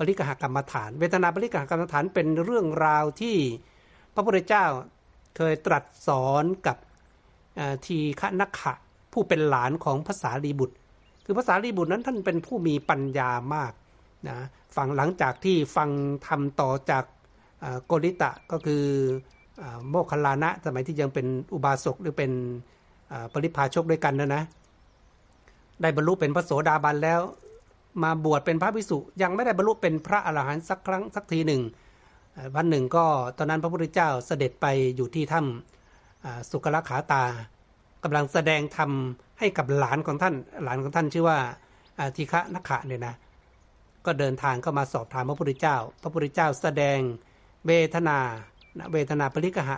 [0.07, 3.37] ริกหกรรมฐาน เวทนาปริกหกรรมฐานเป็นเรื่องราวที่
[4.13, 4.65] พระพุทธเจ้า
[5.37, 6.77] เคยตรัสสอนกับ
[7.85, 8.73] ทีฆนักขะ
[9.13, 10.75] ผู้เป็นหลานของภาษาลีบุตร
[11.25, 13.71] คือภาษาลีบุตรนั้นท่านเป็นผู้มีปัญญามาก
[14.27, 14.37] นะ
[14.75, 15.89] ฟังหลังจากที่ฟัง
[16.27, 17.03] ทำต่อจาก
[17.85, 18.83] โกริตะก็คือ
[19.89, 22.31] โมคคลานะสมัยที่ยังเป็นอุบาสกหรือเป็น
[23.33, 24.43] ปริพาชกด้วยกันนะนะ
[25.81, 27.21] ได้บรรลุเป็นพระโสดาบันแล้ว
[28.03, 31.61] มาบวชเป็นพระภิกษุ ยังไม่ได้บรรลุเป็นพระอรหันต์สักครั้งสักทีหนึ่ง
[32.55, 33.05] วันหนึ่งก็
[33.37, 34.65] ตอนนั้นพระพุทธเจ้าเสด็จไป
[34.95, 37.23] อยู่ที่ถ้ำสุกละขาตา
[38.03, 38.91] กำลังแสดงธรรม
[39.39, 41.37] ให้กับหลานของท่านหลานของท่านชื่อว่า
[42.15, 43.15] ทีฆะนักขะเนี่ยนะ
[44.05, 46.99] ก็เดินทางก็มาสอบถามพระพุทธเจ้า พระพุทธเจ้าแสดง
[47.67, 48.17] เวทนา
[48.93, 49.77] เวทนาปริกหะ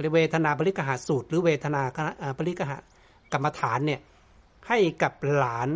[0.00, 1.82] เรียกเวทนาปริกหะสูตร หรือเวทนา
[2.38, 2.78] ปริกหะ
[3.32, 4.00] กรรมฐานเนี่ย
[4.68, 5.68] ให้กับหลาน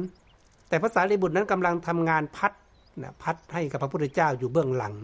[0.73, 2.53] แต่ภาษาลีบุตรนั้นกำลังทำงานพัด
[3.03, 4.95] นะพัดให้กับพระพุทธเจ้าอยู่เบื้องหลัง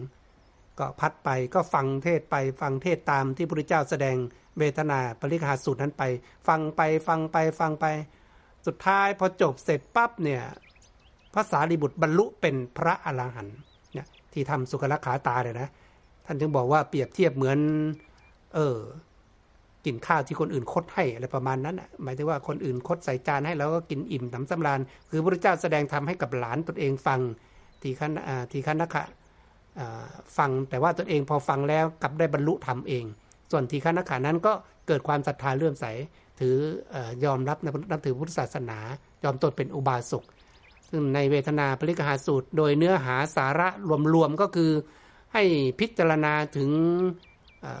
[0.79, 4.15] ก็พัดไปก็ฟังเทศไปฟังเทศตามที่พระพุทธเจ้าแสดง
[4.59, 6.03] เวทนาปริหาสูตรนั้นไป
[6.47, 7.85] ฟังไปฟังไปฟังไป
[8.67, 10.41] สุดท้ายพอจบเสร็จปั๊บเนี่ย
[11.35, 13.57] ภาษาลีบุตรบรรลุเป็นพระอรหันต์
[13.93, 15.69] เนี่ยที่ทำสุขลักขาตาเลยนะ
[16.25, 17.59] ท่านจึงบอกว่าเปรียบเทียบเหมือน
[18.55, 18.77] เออ
[19.85, 27.19] กินข้าวที่คนอื่นคดให้อะไรประมาณนั้นหมายถึงว่าคนอื่นคดใส่จานให้แล้วก็กินอิ่มน้ำสำราญ คือพระเจ้าแสดงทำให้กับหลานตนเองฟัง
[27.81, 28.11] ทีขัน
[28.51, 29.03] ทีขันนะคะ
[30.37, 33.05] ฟังแต่ว่าตนเองพอฟังแล้วกลับได้บรรลุธรรมเอง
[33.51, 34.53] ส่วนทีขันนขานั้นก็
[34.87, 35.85] เกิดความศรัทธาเลื่อมใส
[36.39, 36.55] ถือ
[37.25, 37.57] ยอมรับ
[37.91, 38.79] นับถือพุทธศาสนา
[39.23, 40.23] ยอมตนเป็นอุบาสก
[40.89, 43.67] ซึ่งในเวทนาปริกหาสูตร โดยเนื้อหาสาระ
[44.15, 44.71] รวมๆก็คือ
[45.33, 45.43] ให้
[45.79, 46.69] พิจารณาถึง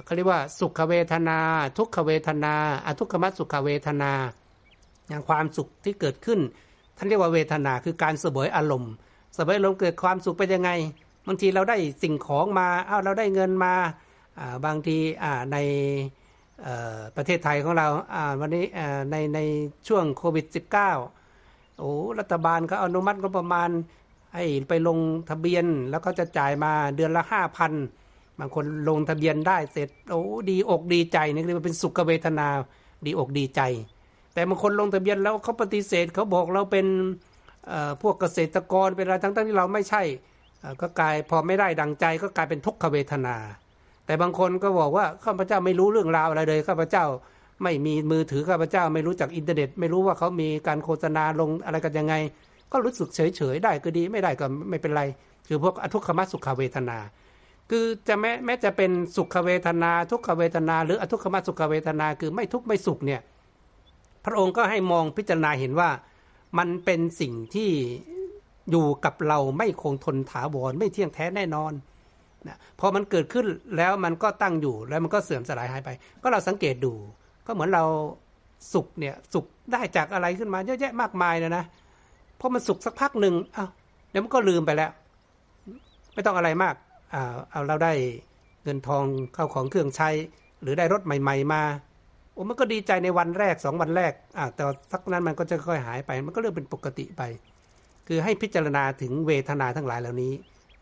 [0.03, 1.39] เขาเรียกว่าสุขเวทนา
[1.77, 2.53] ทุกขเวทนา
[2.85, 4.11] อทุกขมัสุขเวทนา
[5.09, 6.39] อย่างความสุขที่เกิดขึ้น
[6.97, 8.93] ท่านเรียกว่าเวทนาคือการเสบยอารมณ์
[9.33, 10.71] เสบยอารมณ์เกิดความสุขไปยังไง
[11.27, 13.73] บางทีเราได้สิ่งของมาเอ้าเราได้เงินมา
[14.65, 14.97] บางที
[15.51, 15.57] ใน
[17.15, 17.87] ประเทศไทยของเรา
[18.39, 18.65] วันนี้
[19.11, 19.39] ในใน
[19.87, 23.69] ช่วงโควิด -19 โอ้รัฐบาลเขาอนุมัติก็ประมาณ
[24.33, 24.99] ให้ไปลง
[25.29, 27.73] ทะเบียนแล้วก็จะจ่ายมาเดือนละห้าพัน
[28.39, 32.47] บางคนลงทะเบียนได้เสร็จโอ้ดีอกดีใจนี่เรียกว่าเป็นสุขเวทนา
[33.05, 33.61] ดีอกดีใจ
[34.33, 36.85] แต่บางคนลงทะเบียนแล้วเขาปฏิเสธเขาบอกเราเป็น
[38.01, 40.03] พวกเกษตรกรเป็นอะไรทั้งๆที่เราไม่ใช่
[40.81, 43.35] ก็กลายพอไม่ได้ดังใจก็กลายเป็นทุกขเวทนา
[44.05, 47.05] แต่บางคนก็บอกว่าข้าพเจ้าไม่รู้เรื่องราวอะไรเลยข้าพเจ้า
[47.63, 52.13] ไม่มีมือถือข้าพเจ้าไม่รู้จักอินเทอร์เน็ต ไม่รู้ว่าเขามีการโฆษณาลงอะไรกันยังไง
[52.71, 55.03] ก็รู้สึกเฉยๆได้ก็ดีไม่ได้ก็ไม่เป็นไร
[55.47, 56.97] คือพวกอทุกขมสุขเวทนา
[57.69, 63.21] คือจะแม้แม้จะเป็นสุขเวทนา ทุกขเวทนา หรืออทุกขมสุขเวทนาคือไม่ทุกข์ไม่สุขเนี่ย
[64.25, 65.89] พระองค์ก็ให้มองพิจารณาเห็นว่า
[66.57, 67.71] มันเป็นสิ่งที่
[68.71, 71.73] อยู่กับเราไม่คงทนถาวรไม่เที่ยงแท้แน่นอน
[72.47, 73.45] นะพอมันเกิดขึ้น
[73.77, 75.89] แล้วมันก็ตั้งอยู่แล้วมันก็เสื่อมสลายหายไป
[76.21, 76.93] ก็เราสังเกตดู
[77.47, 77.83] ก็เหมือนเรา
[78.73, 81.63] สุขเนี่ยสุขได้จากอะไรขึ้นมาเยอะแยะมากมายนะนะ
[82.39, 83.65] พอมันสุขสักพักหนึ่งเอา้า
[84.11, 84.91] เดี๋ยวมันก็ลืมไปแล้ว
[86.13, 86.75] ไม่ต้องอะไรมาก
[87.11, 87.93] เอาเราได้
[88.63, 89.03] เงินทอง
[89.33, 90.09] เข้าของเครื่องใช้
[90.61, 91.61] หรือได้รถใหม่ ๆ มา
[92.33, 97.21] โอ้มันก็ดีใจในวันแรกสองวันแรกอ่าแต่สักนั้นมันก็จะค่อยหายไป มันก็เริ่มเป็นปกติไป
[98.07, 100.33] คือให้พิจารณาถึงเวทนาทั้งหลายเหล่านี้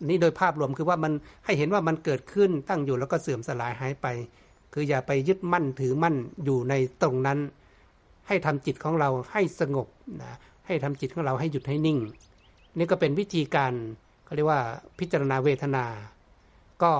[0.09, 1.13] นี่โดยภาพรวมคือว่ามัน
[1.45, 4.07] ให้เห็นว่ามันเกิดขึ้นตั้งอยู่แล้วก็เสื่อมสลายหายไป
[4.73, 6.15] คืออย่าไปยึดมั่นถือมั่น
[6.45, 7.39] อยู่ในตรงนั้น
[8.27, 9.87] ให้ทำจิตของเราให้สงบ
[10.21, 11.99] นะให้ทำจิตของเราให้หยุดให้นิ่ง
[12.77, 13.73] นี่ก็เป็นวิธีการ
[14.25, 14.61] เขาเรียกว่า
[14.99, 15.85] พิจารณาเวทนา
[16.83, 16.91] ก็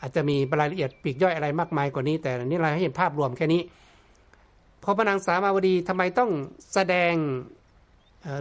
[0.00, 3.62] อาจจะมีรายละเอียดปีกย่อยอะไรมากมายกว่านี้ แต่นี่เราให้เห็นภาพรวมแค่นี้
[4.82, 6.30] พอพระนางสามาวดีทำไมต้อง
[6.74, 7.14] แสดง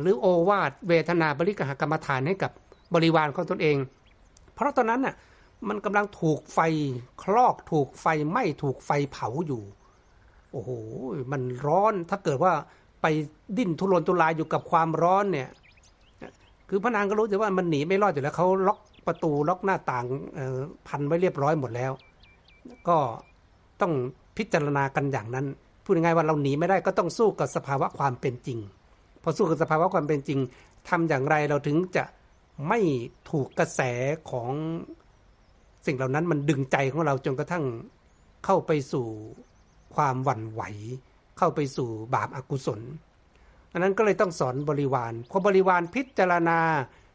[0.01, 2.51] หรือโอวาทเวทนาบริกหกรรมฐานให้กับ
[2.93, 3.77] บริวารของตนเอง
[4.53, 5.15] เพราะตอนนั้นน่ะ
[5.69, 6.59] มันกำลังถูกไฟ
[7.23, 9.61] คลอกถูกไฟไหม้ถูกไฟเผาอยู่
[10.51, 10.69] โอ้โห
[11.31, 12.53] มันร้อนถ้าเกิดว่า
[13.01, 13.05] ไป
[13.57, 15.49] ดิ้นทุรนทุรายอยู่กับความร้อนเนี่ย
[16.69, 20.05] คือพระนางก็รู้แต่ว่ามันหนีไม่รอดอยู่แล้วเขาล็อก ประตูล็อกหน้าต่าง
[20.87, 21.91] พันไว้เรียบร้อยหมดแล้ว
[22.87, 22.97] ก็
[23.81, 23.93] ต้อง
[24.37, 25.45] พิจารณากันอย่างนั้น
[25.83, 28.59] พูดง่ายๆว่าเราหนีไม่ได้ก็ต้องสู้กับสภาวะความเป็นจริง
[29.23, 30.39] พอสู้กับสภาวะความเป็นจริง
[30.89, 32.03] ทำอย่างไรเราถึงจะ
[32.67, 32.79] ไม่
[33.29, 33.81] ถูกกระแส
[34.31, 34.51] ของ
[35.85, 37.63] สิ่งเหล่านั้นมันดึงใจของเราจนกระทั่ง
[38.45, 39.07] เข้าไปสู่
[39.95, 40.61] ความหวั่นไหว
[41.37, 42.81] เข้าไปสู่บาปอากุศล
[43.71, 46.59] อันนั้นก็เลยต้องสอนบริวารพอบริวารพิจารณา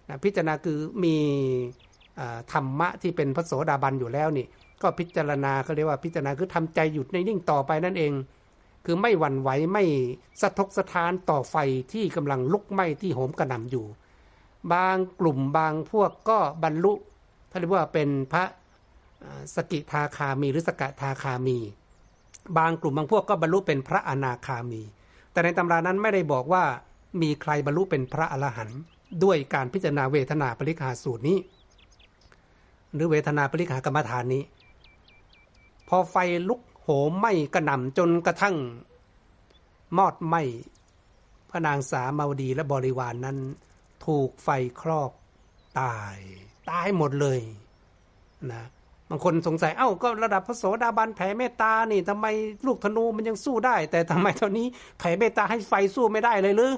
[0.08, 1.16] นะพิจารณาคือมี
[2.52, 4.46] ธรรมะที่เป็นพระโสดาบันอยู่แล้วนี่
[4.82, 8.12] ก็พิจารณาเขาเรียกว่าพิจารณาคือทำใจหยุดในนิ่งต่อไปนั่นเอง
[8.84, 9.84] คือไม่หวั่นไหวไม่
[10.40, 11.56] สะทกสะท้านต่อไฟ
[11.92, 13.86] ที่กำลังลุกไหม้ที่โหมกระหน่ำอยู่
[14.72, 16.92] บางกลุ่มบางพวกก็บรรลุ
[17.48, 18.44] เขาเรียกว่าเป็นพระ
[19.54, 21.58] สกิทาคามีหรือสกทาคามี
[22.58, 24.82] บางกลุ่มบางพวกก็บรรลุเป็นพระอนาคามี
[25.32, 26.64] แต่ในตำรานั้นไม่ได้บอกว่า
[27.22, 28.80] มีใครบรรลุเป็นพระอรหันต์
[29.24, 31.38] ด้วยการพิจารณาเวทนาปริคาสูตรนี้
[32.94, 34.42] หรือเวทนาปริคากรรมฐานนี้
[35.88, 36.16] พอไฟ
[36.48, 38.56] ลุกโหมไหม้กระหน่ำจนกระทั่ง
[39.96, 40.42] มอดไหม้
[41.50, 43.36] พระนางสามาวดีและบริวารนนั้น
[44.06, 44.48] ถูกไฟ
[44.80, 45.10] คลอก
[45.80, 46.16] ตาย
[46.70, 47.40] ตายหมดเลย
[48.52, 48.62] นะ
[49.10, 52.26] บางคนสงสัยเอ้าก็ระดับพระโสดาบันแผ่เมตตานี่ทำไม
[52.66, 54.66] ลูกธนูมันยังสู้ได้ แต่ทำไมตอนนี้
[54.98, 56.72] แผ่เมตตาให้ไฟสู้ไม่ได้เลยหรือ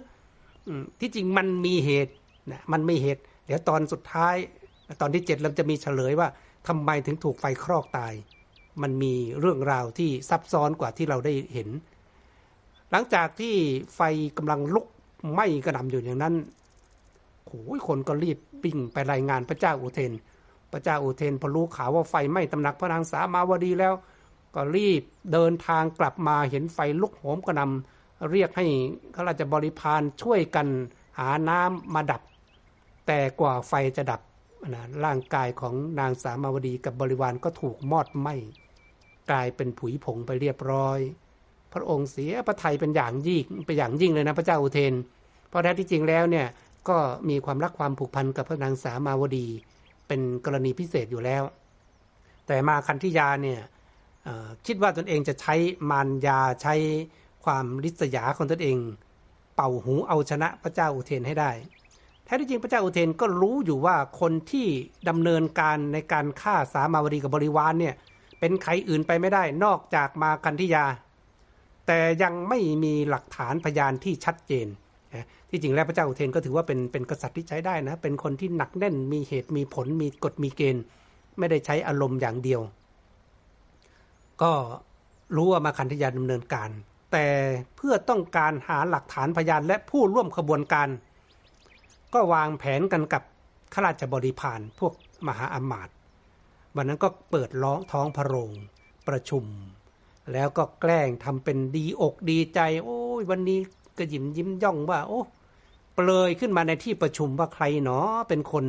[1.00, 2.14] ที่จริงมันมีเหตุ
[2.50, 4.36] นะมันไม่เหตุ เดี๋ยวตอนสุดท้าย
[5.00, 6.28] ตอนที่เจ็ดเราจะมีเฉลยว่า
[6.68, 8.14] ทำไมถึงถูกไฟครอกตาย
[8.82, 11.68] มันมีเรื่องราวที่ซับซ้อนกว่าที่เราได้เห็น
[12.90, 13.54] หลังจากที่
[13.94, 14.00] ไฟ
[14.36, 14.86] กำลังลุก
[15.32, 16.34] ไหม้กระดำอยู่อย่างนั้น
[17.46, 20.12] โอ้ยคนก็รีบปิ้งไปรายงานพระเจ้าอุเทน
[20.72, 23.94] พระเจ้าอุเทนพอรู้ข่าวว่าไฟไหม้ตำหนักพระนางสามาวดีแล้ว
[24.54, 25.02] ก็รีบ
[25.32, 27.97] เดินทางกลับมาเห็นไฟลุกโหมกระนำ
[28.30, 28.66] เรียกให้
[29.14, 30.66] ข้าราชบริพารช่วยกัน
[31.18, 32.22] หาน้ำมาดับ
[33.06, 34.20] แต่กว่าไฟจะดับ
[34.68, 38.34] นะร่างกายของนางสามาวดีกับบริวารก็ถูกมอดไหม้
[39.30, 40.98] กลายเป็นผุยผงไปเรียบร้อย
[41.72, 44.94] พระองค์เสียพระไทยเป็นอย่างยิ่งเป็นอย่างยิ่งเลยนะพระเจ้าอุเทน
[45.48, 46.46] เพราะแท้ที่จริงแล้วเนี่ย
[46.88, 46.96] ก็
[47.28, 49.46] มีความรักความผูกพันกับพระนางสามาวดี
[50.06, 51.42] เป็นกรณีพิเศษอยู่แล้ว
[52.46, 53.60] แต่มาคันธิยาเนี่ย
[54.66, 55.54] คิดว่าตนเองจะใช้
[55.90, 56.74] มารยาใช้
[57.44, 58.78] ความริษยาของตนเอง
[59.54, 61.50] เป่าหูเอาชนะพระเจ้าอุเทนให้ได้
[62.24, 64.66] แท้ที่จริงพระเจ้าอุเทนก็รู้อยู่ว่าคนที่
[65.08, 67.94] ดำเนินการในการฆ่าสามาวดีกับบริวารเนี่ย
[68.40, 70.84] เป็นใครอื่นไปไม่ได้นอกจากมากันทิยา
[71.86, 74.66] แต่ยังไม่มีหลักฐานพยานที่ชัดเจน
[75.50, 80.84] ที่จริงแล้วพระเจ้าอุเทนก็ถือว่าเป็นเป็นกษัตริย์ที่ใช้ได้นะ เป็นคนที่หนักแน่นมีเหตุมีผลมีกฎมีเกณฑ์
[81.38, 82.60] ไม่ได้ใช้อารมณ์อย่างเดียว
[84.42, 84.52] ก็
[85.36, 86.70] รู้ว่ามาคันธยาดำเนินการ
[87.12, 87.26] แต่
[87.76, 90.88] เพื่อต้องการหาหลักฐานพยานและผู้ร่วมขบวนการ
[92.14, 93.22] ก็วางแผนกันกับ
[93.74, 94.92] ข้าราชบริพารพวก
[95.26, 95.94] มหาอมาตย์
[96.76, 98.50] วันนั้นก็เปิดล้องท้องพระโรง
[99.08, 99.44] ประชุม
[100.32, 103.60] แล้วก็แกล้งทำเป็นดีอกดีใจ โอ้ยวันนี้
[103.98, 105.20] ก็ยิ้มยิ้มย่องว่า โอ้
[105.94, 107.98] เปลยขึ้นมาในที่ประชุมว่าใครหนอ
[108.28, 108.64] เป็นคน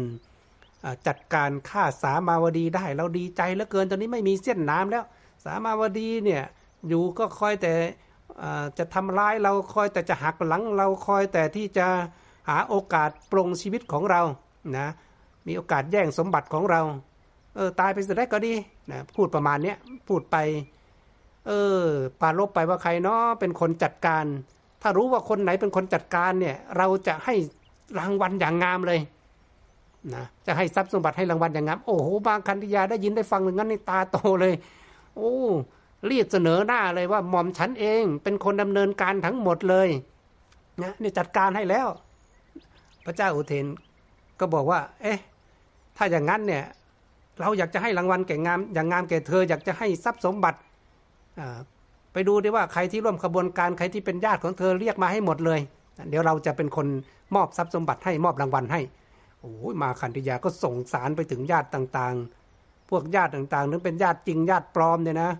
[1.07, 5.03] จัดการฆ่าสามาวดีได้ เราดีใจเหลือเกินตอนนี้ไม่มีเส้นน้ำแล้ว
[5.45, 6.43] สามาวดีเนี่ย
[6.87, 7.73] อยู่ก็คอยแต่
[8.77, 11.87] จะทำร้ายเราคอยแต่จะหักหลังเราคอยแต่ที่จะ
[12.49, 14.21] หาโอกาสปรงชีวิตของเรา
[14.77, 14.87] นะ
[15.47, 16.81] มีโอกาสแย่งสมบัติของเรา
[17.55, 18.53] เออตายไปสุดได้ก็ดี
[18.91, 19.77] นะพูดประมาณเนี้ย
[20.07, 20.37] พูดไป
[21.47, 21.51] เอ
[21.81, 21.83] อ
[22.21, 24.25] ปาลบไปว่าใครเนาะเป็นคนจัดการ
[24.81, 27.33] ถ้ารู้ว่าคนไหนเป็นคนจัดการเนี่ย เราจะให้
[27.99, 28.99] รางวัลอย่างงามเลย
[30.13, 34.53] นะจะให้ทรัพย์สมบัติให้รางวัลอย่างงามโอ้โหบางคันธิยาได้ยินได้ฟังอย่างนั้นในตาโตเลย
[35.15, 35.33] โอ้
[36.11, 39.89] รียกเสนอหน้าเลยว่าหม่อมฉันเองเป็นคนดำเนินการทั้งหมดเลย
[40.83, 41.87] นะนี่จัดการให้แล้ว
[43.05, 43.65] พระเจ้าอุเทน
[44.39, 45.19] ก็บอกว่า เอ๊ะ
[45.97, 46.63] ถ้าอย่างนั้นเนี่ย
[47.39, 50.59] เราอยากจะให้รางวัลแก่งามอย่างงามแก่เธอ อยากจะให้ทรัพย์สมบัติ
[52.13, 55.59] ไปดูดิว่าใครที่ร่วมขบวนการใครที่เป็นญาติของเธอเรียกมาให้หมดเลย
[56.09, 56.87] เดี๋ยวเราจะเป็นคน
[57.35, 58.81] มอบทรัพย์สมบัติให้มอบรางวัลให้
[59.39, 65.31] โอ้ยมาคันธยาก็ส่งสารไปถึงญาติต่างๆ พวกญาติต่างๆนั้นเป็นญาติจริงญาติปลอมเนี่ยนะ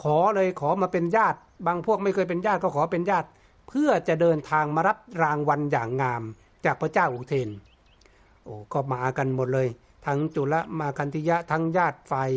[0.00, 3.28] ขอเลยขอมาเป็นญาติ บางพวกไม่เคยเป็นญาติก็ขอเป็นญาติ
[3.68, 6.22] เพื่อจะเดินทางมารับรางวัลอย่างงาม
[6.64, 7.48] จากพระเจ้าอุเทน
[8.44, 9.68] โอ้ก็มากันหมดเลย
[10.06, 12.32] ทั้งจุลมาคันธิยะทั้งญาติฝ่าย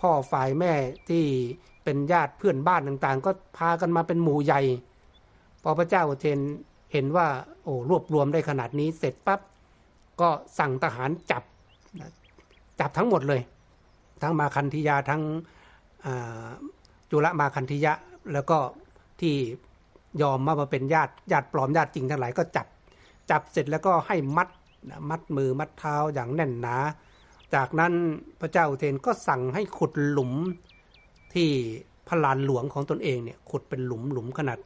[0.00, 0.72] พ่อฝ่ายแม่
[1.08, 1.24] ที่
[1.84, 4.60] เป็นญาติเพื่อนบ้านต่างๆ ก็พากันมาเป็นหมู่ใหญ่
[5.62, 6.38] พอพระเจ้าอุเทน
[6.92, 7.26] เห็นว่า
[7.64, 9.40] โอ้รวบรวมได้ขนาดนี้เสร็จปั๊บ
[10.20, 10.28] ก็
[10.58, 11.42] สั่งทหารจับ
[12.80, 13.40] จับทั้งหมดเลย
[14.22, 15.22] ทั้งมาคันธิยาทั้ง
[17.10, 17.92] จุลมาคันธิยะ
[18.32, 18.58] แล้วก็
[19.20, 19.34] ที่
[20.22, 22.66] ยอมมามาเป็นญาติญาติปลอมญาติจริงทั้งหลายก็จับ
[23.30, 24.48] จับเสร็จแล้วก็ให้มัด
[25.10, 26.76] มัดมือมัดเท้าอย่างแน่นหนา
[27.54, 27.92] จากนั้น
[28.40, 30.32] พระเจ้าเทนก็สั่งให้ขุดหลุม
[31.34, 31.48] ที่
[32.08, 34.58] พลานหลวงของตนเองเนี่ยขุดเป็นหลุมหลุมขนาด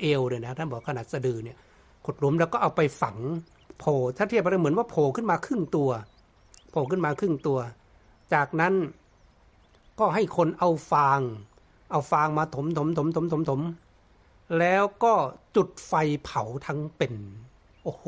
[0.00, 1.56] เอวเลยนะท่านบอกขนาดสะดือเนี่ย
[2.04, 3.16] ขุดหลุมแล้วก็เอาไปฝัง
[3.78, 5.90] โผล่ถ้าเทียบไปเหมือนว่าโผล่ขึ้นมาครึ่งตัว
[6.70, 7.58] โผล่ขึ้นมาครึ่งตัว
[8.34, 8.74] จากนั้น
[9.98, 11.20] ก็ให้คนเอาฟาง
[11.94, 13.60] เอาฟางมาถมถมถมถมถมถม
[14.58, 15.14] แล้วก็
[15.56, 15.92] จุดไฟ
[16.24, 17.14] เผาทั้งเป็น
[17.82, 18.04] โอ้โห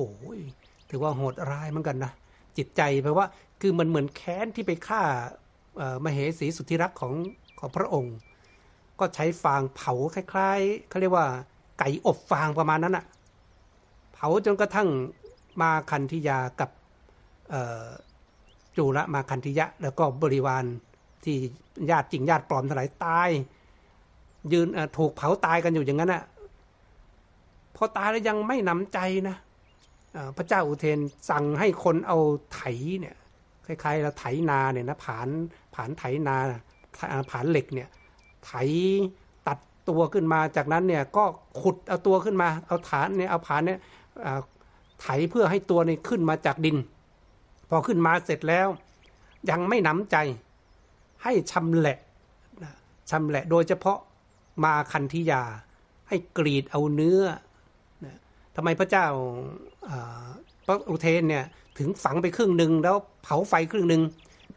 [0.91, 2.13] ถือว่าโหดร้ายเหมือนกันนะ
[2.57, 3.27] จิตใจแปลว่า
[3.61, 5.03] คือมันเหมือนแค้นที่ไปฆ่า
[6.05, 7.15] มเหสีสุทธิรักของ
[7.59, 8.17] ของพระองค์
[9.01, 11.27] ก็ใช้ฟางเผาคล้ายๆเขาเรียกว่า
[11.79, 13.05] ไก่อบฟางประมาณนั้นอะ
[14.13, 14.89] เผาจนกระทั่ง
[15.61, 16.71] มาคันธิยากับ
[18.77, 20.65] จูระมาคันธิยะ แล้วก็บริวาร
[21.25, 21.37] ที่
[21.91, 23.31] ญาติจริงญาติปลอมทั้งหลายตาย
[24.53, 24.69] ยืน
[24.99, 26.25] ถูกเผาตายกันอยู่อย่างนั้นอะ
[27.77, 29.37] พอตายแล้วยังไม่นำใจนะ
[30.37, 30.99] พระเจ้าอุเทน
[31.31, 32.19] สั่งให้คนเอา
[32.55, 32.61] ไถ
[33.01, 33.17] เนี่ย
[33.67, 35.29] คล้ายๆเราไถนาเนี่ยนะผาน
[35.75, 36.37] ผานไถนา
[37.31, 37.89] ผานเหล็กเนี่ย
[38.47, 38.53] ไถ
[39.47, 41.25] ตัดตัวขึ้นมาจากนั้นเนี่ยก็
[41.61, 43.79] ขุดเอาตัวขึ้นมา เอาฐานเนี่ยเอาผานเนี่ย
[45.03, 46.77] ไถเพื่อให้ตัวนี้ขึ้นมาจากดิน
[47.69, 48.69] พอขึ้นมาเสร็จแล้ว
[49.51, 50.17] ยังไม่นำใจ
[51.23, 51.99] ให้ชำแหละ
[53.11, 53.99] ชำแหละโดยเฉพาะ
[54.65, 55.43] มาคันธิยา
[56.09, 57.23] ให้กรีดเอาเนื้อ
[58.57, 59.07] ทำไมพระเจ้า
[60.67, 61.45] พระอุเทนเนี่ย
[61.79, 64.03] ถึงฝังไปครึ่งหนึ่งแล้วเผาไฟครึ่งหนึ่ง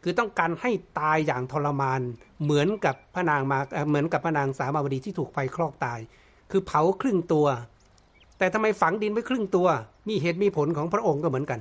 [0.02, 2.00] คือต้องการให้ตายอย่างทรมาน
[2.44, 6.00] เหมือนกับพระนางมาเหมือนกับพระนางสามาวดีที่ถูกไฟคลอกตาย
[6.50, 7.46] คือเผาครึ่งตัว
[8.38, 9.68] แต่ทำไมฝังดินไว้ครึ่งตัว
[10.08, 11.60] มีเหตุมีผลของพระองค์ก็เหมือนกัน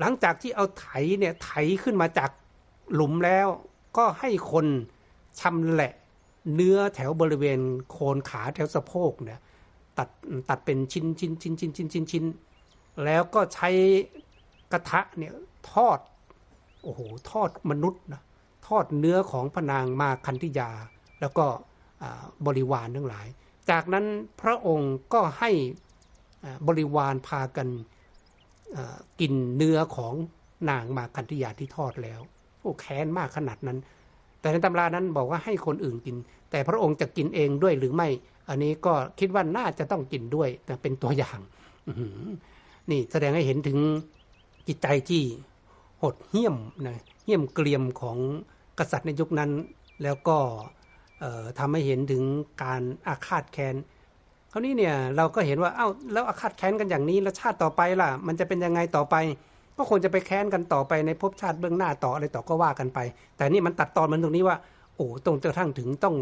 [0.00, 0.86] หลังจากที่เอาไถ
[1.18, 1.50] เนี่ยไถ
[1.82, 2.30] ขึ้นมาจาก
[2.94, 3.46] หลุมแล้ว
[3.96, 4.66] ก็ให้คน
[5.40, 5.92] ชำแหละ
[6.54, 9.40] เนื้อแถวบริเวณโคนขาแถวสะโพกเนี่ย
[9.98, 10.08] ตัด
[10.48, 12.24] ตัดเป็นชิ้นชิ้นชิ้นชิ้นชิ้นชิ้นชิ้น
[13.04, 13.68] แล้วก็ใช้
[14.72, 15.34] กระทะเนี่ย
[15.72, 15.98] ทอด
[16.82, 18.22] โอ้โหทอดมนุษย์นะ
[18.66, 20.70] ทอดเนื้อของพนางมาคันธิยา
[21.20, 21.46] แล้วก็
[22.46, 23.26] บริวารทั้งหลาย
[23.70, 24.04] จากนั้น
[24.40, 25.50] พระองค์ก็ให้
[26.68, 27.68] บริวารพากัน
[29.20, 30.14] กินเนื้อของ
[30.70, 32.20] นางมาคันธิยาที่ทอดแล้ว
[32.60, 33.78] โอ้แค้นมากขนาดนั้น
[34.44, 36.16] แต่ในตำรานั้นบอกว่าให้คนอื่นกิน
[36.50, 38.08] แต่พระองค์จะกินเองด้วยหรือไม่
[38.48, 41.38] อันนี้ก็คิดว่าน่าจะต้องกินด้วยแต่เป็นตัวอย่าง
[42.90, 43.78] นี่แสดงให้เห็นถึง
[44.68, 45.22] จิตใจที่
[46.02, 48.18] หดเหี้ยมนะเหี้ยมเกลียมของ
[48.78, 49.50] กษัตริย์ในยุคนั้น
[50.02, 50.38] แล้วก็
[51.58, 52.22] ทำให้เห็นถึง
[52.62, 53.76] การอาฆาตแค้น
[54.52, 59.14] คราวนี้เนี่ยเราก็เห็นว่าเอา้าแล้วอาฆาตแค้นกันอย่างนี้แล้วชาติต่อไปล่ะ มันจะเป็นยังไงต่อไป
[59.76, 62.98] ก็คงจะไปแค้นกันต่อไปในภพชาติเบื้องหน้าต่ออะไรต่อก็ว่ากันไป
[63.36, 64.56] แต่นี่มันตัดตอนมันตรงนี้ว่า
[64.96, 66.16] โอ้ตรงกระทั่งถึงต้อง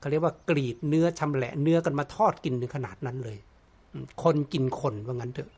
[0.00, 3.38] เขาเรียกว่ากรีดเนื้อชำแหละเนื้อกันมาทอดกินถึงขนาดนั้นเลย
[4.22, 5.50] คนกินคนว่างั้นเถอะ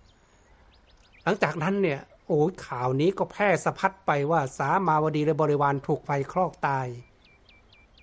[1.23, 6.87] หลังจากนั้นเนี่ย โอ้ข่าวนี้ก็แพร่สะพัดไปว่าสามาวดีและบริวารถูกไฟคลอกตาย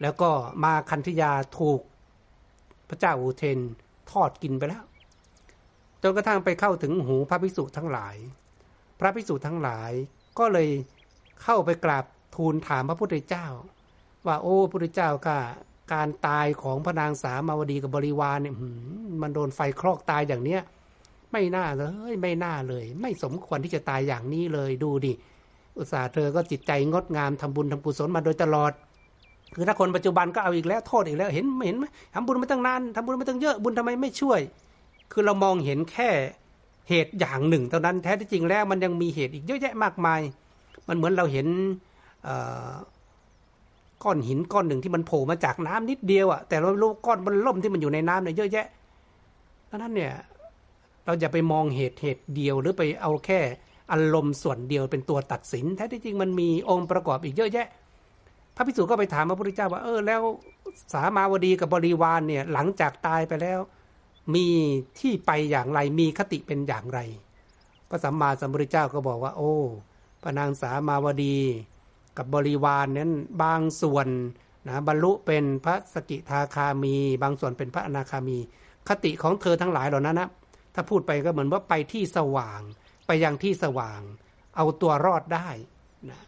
[0.02, 0.30] แล้วก็
[0.64, 1.82] มาคันธยาถูก
[2.90, 3.60] พระเจ้าอุเทน
[4.12, 4.84] ทอดกินไปแล้ว
[6.02, 8.16] จนกระทั่งไปเข้าถึงหูพระภิกษุทั้งหลาย
[9.00, 9.92] พระภิกษุทั้งหลาย
[10.40, 10.70] ก็เลย
[11.44, 13.48] เข้าไปกราบทูลถามพระพุทธเจ้า
[14.28, 15.38] ว่าโอ้พระพุทธเจ้าก็
[15.94, 18.56] การตายของพระนางสามาวดีกับบริวารเนี่ย
[19.22, 20.62] มันโดนไฟคลอกตายอย่างเนี้ย
[21.32, 25.14] ไม่น่าเลยไม่น่าเลย ไม่สมควรที่จะตายอย่างนี้เลยดูดิ
[25.78, 28.72] อุตส่าห์เธอก็จิตใจงดงามทำบุญทำกุศลมาโดยตลอด
[29.56, 34.40] คือถ้าคนปัจจุบันก็เอาอีกแล้วโทษอีกแล้วเห็นไม่เห็นไหมทำบุญมาตั้งนานทำบุญมาตั้งเยอะบุญทำไมไม่ช่วย
[35.12, 36.10] คือเรามองเห็นแค่
[36.90, 40.22] เหตุอย่างหนึ่งเท่านั้นแท้ที่จริงแล้วมันยังมีเหตุอีกเยอะแยะมากมาย
[40.88, 41.48] มันเหมือนเราเห็น
[44.04, 48.68] ก้อนหินก้อนหนึ่งที่มันโผล่มาจากน้ำนิดเดียวอะแต่เรารู้ก้อนมันล่มที่มันอยู่ในน้ำเนี่ยเยอะแยะ
[49.70, 50.14] ดังนั้นเนี่ย
[51.06, 53.40] เราอย่าไปมองเหตุเหตุเดียวหรือไปเอาแค่
[53.92, 57.68] อารมณ์ส่วนเดียวเป็นตัวตัดสิน แท้ที่จริงมันมีองค์ประกอบอีกเยอะแยะ
[58.56, 60.22] พระพิสุก็ไปถามพระพุทธเจ้าว่าเออแล้ว
[60.94, 63.60] สามาวดีกับบริวารเนี่ยหลังจากตายไปแล้ว
[64.36, 64.48] มี
[65.00, 67.00] ที่ไปอย่างไร มีคติเป็นอย่างไร
[67.90, 69.54] พระสัมมาสัมพุทธเจ้าก็บอกว่า โอ้
[70.22, 71.38] พระนางสามาวดี
[72.18, 73.12] กับบริวารนนั้น
[73.44, 74.08] บางส่วน
[74.68, 78.38] นะบรรลุเป็นพระสกิทาคามี บางส่วนเป็นพระอนาคามี
[78.90, 80.30] คติของเธอทั้งหลายเหล่านั้นนะ
[80.76, 82.62] ถ้าพูดไปก็เหมือนว่าไปที่สว่าง
[83.08, 84.02] ไปยังที่สว่าง
[84.56, 85.50] เอาตัวรอดได้
[86.10, 86.20] นะ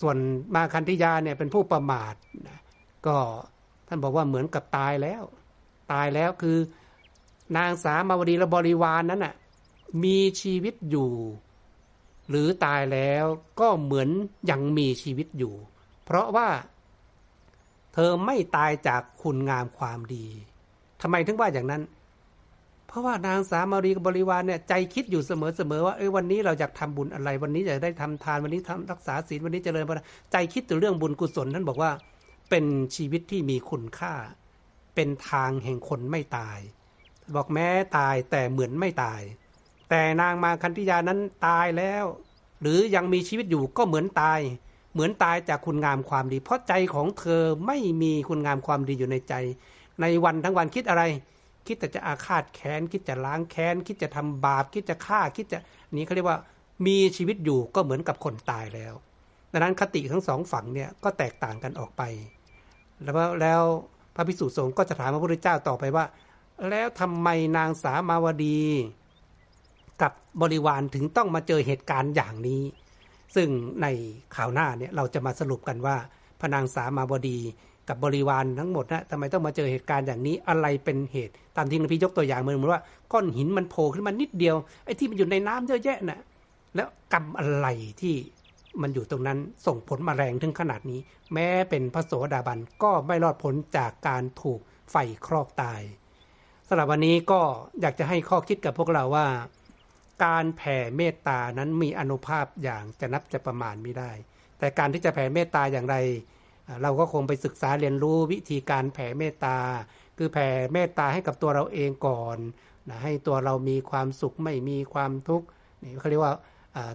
[0.00, 0.16] ส่วน
[0.54, 2.14] มาคันธิยาเนี่ยเป็นผู้ประมาท
[2.48, 2.58] นะ
[3.06, 3.16] ก็
[3.88, 5.22] ท่านบอกว่าเหมือนกับตายแล้ว
[5.92, 6.58] ตายแล้วคือ
[7.56, 9.34] นางสามาวดีและบริวารนนั้นน่ะ
[10.04, 11.10] มีชีวิตอยู่
[12.28, 13.24] หรือตายแล้ว
[13.60, 14.08] ก็เหมือน
[14.50, 15.54] ยังมีชีวิตอยู่
[16.04, 16.48] เพราะว่า
[17.94, 20.26] เธอไม่ตายจากคุณงามความดี
[21.02, 21.82] ทำไมถึงว่าอย่างนั้น
[22.86, 25.32] เพราะว่านางสามารีกับบริวารเนี่ยใจคิดอยู่เส
[25.70, 29.84] มอๆว่าเอ้ยวันนี้เราอยากทำบุญอะไร วันนี้อยากได้ทำทานวันนี้ทำรักษาศีลวันนี้เจริญ
[30.32, 31.90] ใจคิดถึงเรื่องบุญกุศลท่านบอกว่า
[32.50, 32.64] เป็น
[32.96, 34.14] ชีวิตที่มีคุณค่า
[34.94, 36.58] เป็นทางแห่งคนไม่ตาย
[37.34, 39.22] บอกแม้ตายแต่เหมือนไม่ตาย
[39.90, 42.04] แต่นางมาคันธิยานั้นตายแล้ว
[42.60, 44.40] หรือยังมีชีวิตอยู่ก็เหมือนตาย
[44.92, 49.34] เหมือนตายจากคุณงามความดี เพราะใจของเธอไม่มีคุณงามความดีอยู่ในใจ
[50.00, 51.02] ในวันทั้งวันคิดอะไร
[51.66, 55.60] คิดแต่จะอาฆาตแค้นคิดจะล้างแค้นคิดจะทำบาป คิดจะฆ่าคิดจะ
[55.96, 56.38] นี้เขาเรียกว่า
[56.86, 58.94] มีชีวิตอยู่ก็เหมือนกับคนตายแล้ว
[59.52, 62.02] ดังนั้นคติทั้งสองฝั่งเนี่ยก็แตกต่างกันออกไป
[63.02, 63.62] แล้วแล้ว
[64.14, 66.04] พระพิสุสงฆ์ก็จะถามพระพุทธเจ้าต่อไปว่า
[66.68, 68.58] แล้วทำไมนางสามาวดี
[70.02, 70.12] กับ
[70.42, 72.62] บริวารถึงต้องมาเจอเหตุการณ์อย่างนี้
[73.34, 73.48] ซึ่ง
[73.82, 73.86] ใน
[74.36, 75.96] ข่าวหน้าเนี่ยเราจะมาสรุปกันว่า
[76.40, 77.38] พนางสามาบดี
[77.88, 86.20] กับบริวารทั้งหมดนะทำไมต้องมาเจอเหตุการณ์อย่างนี้อะไรเป็นเหตุ ตามที่หลวงพี่ยกตัวอย่างเหมือนว่าก้อนหินมันโผล่ขึ้นมานิดเดียวไอ้ที่มันอยู่ในน้ำเยอะแยะนะ่ะ
[86.74, 87.66] แล้วกรรมอะไร
[88.00, 88.14] ที่
[88.82, 91.00] มันอยู่ตรงนั้นส่งผลมาแรงถึงขนาดนี้
[91.32, 94.60] แม้เป็นพระโสดาบันก็ไม่รอดพ้นจากการถูก
[94.90, 94.96] ไฟ
[95.26, 95.80] ครอกตาย
[96.68, 97.40] สำหรับวันนี้ก็
[97.80, 99.26] อยากจะให้ข้อคิดกับพวกเราว่า
[100.24, 104.10] การแผ่เมตตานั้นมีอนุภาพอย่างจะนับจะประมาณไม่ได้
[104.58, 105.96] แต่การที่จะแผ่เมตตาอย่างไร
[106.82, 109.56] เราก็คงไปศึกษาเรียนรู้วิธีการแผ่เมตตา
[110.18, 112.38] คือแผ่เมตตาให้กับตัวเราเองก่อน
[112.88, 115.46] นะให้ตัวเรามีความสุขไม่มีความทุกข์
[115.82, 116.34] นี่เขาเรียกว่า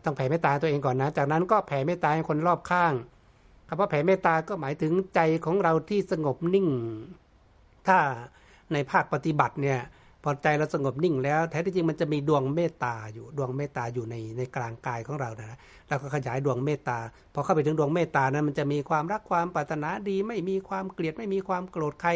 [0.04, 2.94] ต้องแผ่เมตตาตัวเองก่อนนะ จากนั้นก็แผ่เมตตาให้คนรอบข้าง
[3.68, 6.68] คำว่าแผ่เมตตาก็หมายถึงใจของเราที่สงบนิ่ง
[7.88, 7.98] ถ้า
[8.74, 9.80] ในภาคปฏิบัติเนี่ย
[10.24, 15.58] พอใจเราสงบนิ่งแล้วแท้ที่จริงมันจะมีดวงเมตตาอยู่ดวงเมตตาอยู่ในในกลางกายของเรานะ
[15.88, 16.98] แล้วก็ขยายดวงเมตตา
[17.34, 22.12] พอเข้าไปถึงดวงเมตตานั้นมันจะมีความรักความปรารถนาดี ไม่มีความเกลียดไม่มีความโกรธใคร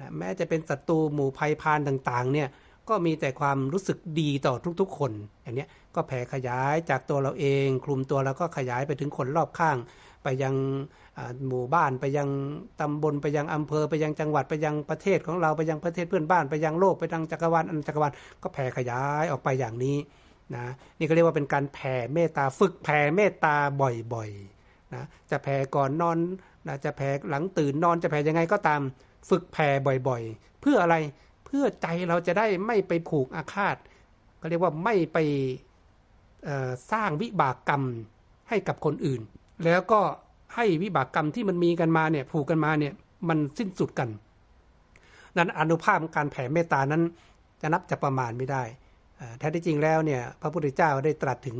[0.00, 2.48] นะแม้จะเป็นศัตรูหมู่ภัยพานต่างๆเนี่ย
[2.88, 5.12] ก็มีแต่ความรู้สึกดีต่อทุกๆ คน
[5.42, 9.76] อย่างนี้ก็แผ่ขยายจากตัวเราเอง คลุมตัวแล้วก็ขยายไปถึงคนรอบข้าง
[10.24, 10.54] ไปยัง
[11.48, 12.28] หมู่บ้านไปยัง
[12.80, 18.12] ตำบลไปยังอำเภอ ไปยังจังหวัดไปยังประเทศของเราไปยังประเทศเพื่อนบ้านไปยังโลกไปทางจักรวาลอันจักรวาล
[18.42, 19.96] ก็แผ่ขยายออกไปอย่างนี้
[20.54, 20.64] นะ
[20.98, 26.18] นี่ก็เรียกว่าเป็นการแผ่เมตตาฝึกแผ่เมตตาบ่อยๆนะจะแผ่ก่อนนอน
[26.66, 28.80] นะจะแผ่หลังตื่นนอนจะแผ่ยังไงก็ตาม
[29.30, 29.68] ฝึกแผ่
[30.08, 30.96] บ่อยๆ เพื่ออะไร
[31.54, 33.76] พื่อใจเราจะได้ไม่ไปผูกอาฆาต
[34.40, 35.18] ก็เรียกว่าไม่ไป
[36.92, 37.82] สร้างวิบากกรรม
[38.48, 39.20] ให้กับคนอื่น
[39.64, 40.00] แล้วก็
[40.54, 42.92] ให้วิบากกรรมที่มันมีกันมาเนี่ยผูกกันมาเนี่ย
[43.28, 44.08] มันสิ้นสุดกัน
[45.36, 47.02] นั้นอนุภาพการแผ่เมตตานั้น
[47.62, 48.62] จะนับจะประมาณไม่ได้
[49.38, 51.58] แท้ที่จริงแล้วเนี่ยพระพุทธเจ้าได้ตรัสถึง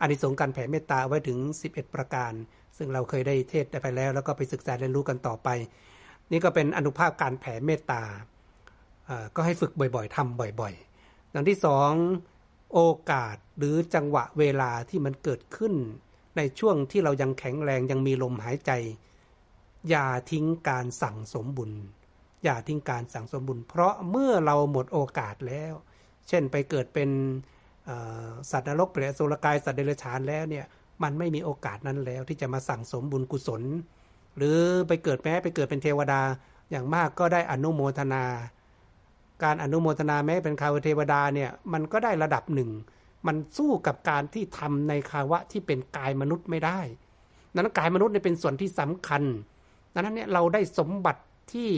[0.00, 2.32] อนิสงส์การแผ่เมตตาไว้ถึง 11 ประการ
[2.76, 5.48] ซึ่งเราเคยได้เทศไปแล้ว แล้วก็ไปศึกษาเรียนรู้กันต่อไป
[6.30, 8.02] นี่ก็เป็นอนุภาพการแผ่เมตตา
[9.36, 11.90] ก็ให้ฝึกบ่อยๆทำบ่อยๆอย่างที่สอง
[12.74, 12.80] โอ
[13.10, 15.74] กาสหรือจังหวะเวลาที่มันเกิดขึ้น
[16.36, 18.70] ในช่วงที่เรายังแข็งแรงยังมีลมหายใจ
[19.88, 21.72] อย่าทิ้งการสั่งสมบุญ
[22.44, 25.74] อย่าทิ้งการสั่งสมบุญ เพราะเมื่อเราหมดโอกาสแล้ว
[26.28, 27.10] เช่นไปเกิดเป็น
[28.50, 30.66] สัตว์นรกเปรตสุรกายสัตว์เดรัจฉานแล้วเนี่ย
[31.02, 33.62] มันไม่มีโอกาสนั้นแล้วที่จะมาสั่งสมบุญกุศล
[34.36, 36.20] หรือไปเกิดแม้ไปเกิดเป็นเทวดา
[36.70, 38.24] อย่างมากก็ได้อนุโมทนา
[39.42, 42.70] การอนุโมทนาแม้เป็นคาวเทวดาเนี่ยมันก็ได้ระดับหนึ่ง
[43.26, 46.80] มันสู้กับการที่ทำในภาวะที่เป็นกายมนุษย์ไม่ได้
[47.52, 49.22] ดังนั้นกายมนุษย์เนี่ยเป็นส่วนที่สำคัญ
[49.94, 51.22] ดังนั้นเนี่ยเราได้สมบัติ
[51.52, 51.70] ที่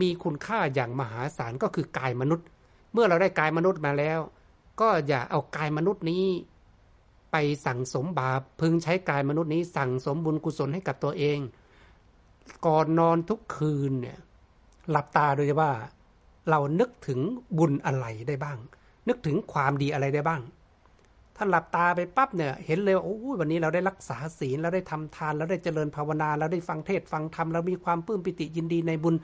[0.00, 2.46] มีคุณค่าอย่างมหาศาลก็คือกายมนุษย์
[2.92, 4.20] เมื่อเราได้กายมนุษย์มาแล้ว
[4.80, 6.24] ก็อย่าเอากายมนุษย์นี้
[7.32, 11.38] ไปสั่งสมบาปพึงใช้กายมนุษย์นี้ สั่งสมบุญกุศลให้กับตัวเอง
[12.66, 14.18] ก่อนนอนทุกคืนเนี่ย
[14.90, 15.72] หลับตาโดยว่า
[16.50, 17.20] เรานึกถึง
[17.58, 18.58] บุญอะไรได้บ้าง
[19.08, 20.42] นึกถึงความดีอะไรได้บ้าง
[21.36, 29.14] ถ้าหลับตาไปปั๊บเนี่ย เห็นเลยว่าโอ้วันนี้เราได้รักษาศีลเราได้ทำทานเราได้เจริญภาวนาเราได้ฟังเทศฟังธรรมเรามีความปลื้มปิติยินดีในบุญ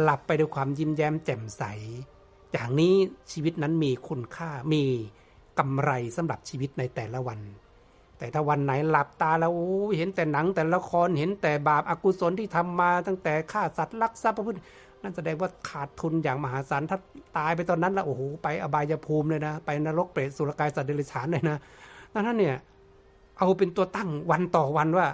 [0.00, 1.62] หลับไปด้วยความยิ้มแย้มแจ่มใส
[2.52, 2.94] อย่างนี้
[3.32, 4.82] ชีวิตนั้นมีคุณค่ามี
[5.58, 7.40] กำไรสำหรับชีวิตในแต่ละวัน
[8.18, 14.58] แต่ถ้าวันไหนหลับตาแล้วโอ้เห็นแต่หนังแต่ละครเห็นแต่บาปอากุศลที่ทำมาตั้งแต่ฆ่าสัตว์ลักทรัพย์ประพฤติ
[15.02, 16.98] นั่นแสดงว่าขาดทุนอย่างมหาศาลถ้า
[17.38, 21.56] ตายไปตอนนั้นล้วโอ้โหไปอบายภูมิเลยนะ ไปนรกเปรตสุรกายสัตว์เดรัจฉานเลยนะ
[22.14, 22.56] ดังนั้นเนี่ย
[23.38, 25.08] เอาเป็นตัวตั้งวันต่อวันว่า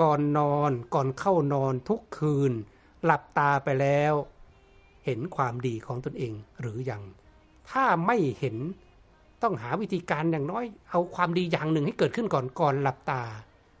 [0.00, 2.52] ก่อนนอนก่อนเข้านอนทุกคืน
[3.04, 4.14] หลับตาไปแล้ว
[5.04, 7.02] เห็นความดีของตนเองหรือยัง
[7.70, 8.56] ถ้าไม่เห็น
[9.42, 13.22] ต้องหาวิธีการอย่างน้อย เอาความดีอย่างหนึ่งให้เกิดขึ้นก่อนก่อนหลับตา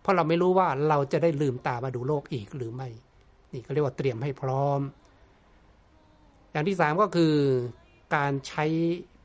[0.00, 2.88] เพราะเราไม่รู้ว่าเราจะได้ลืมตามาดูโลกอีกหรือไม่
[3.52, 4.80] นี่เขาเรียกว่าเตรียมให้พร้อม
[6.58, 7.34] อย่างที่สามก็คือ
[8.16, 8.64] การใช้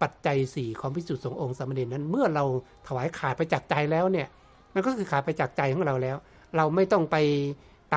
[0.02, 2.44] ปัจจัยสี่ของพิสุทธิ์สงฆ์องค์สามเณรนั้น เมื่อเรา
[2.88, 4.28] ถวายขาดไปจากใจแล้วเนี่ย
[4.74, 6.18] มันก็คือขาดไปจากใจของเราแล้ว
[6.58, 7.18] เราไม่ต้องไป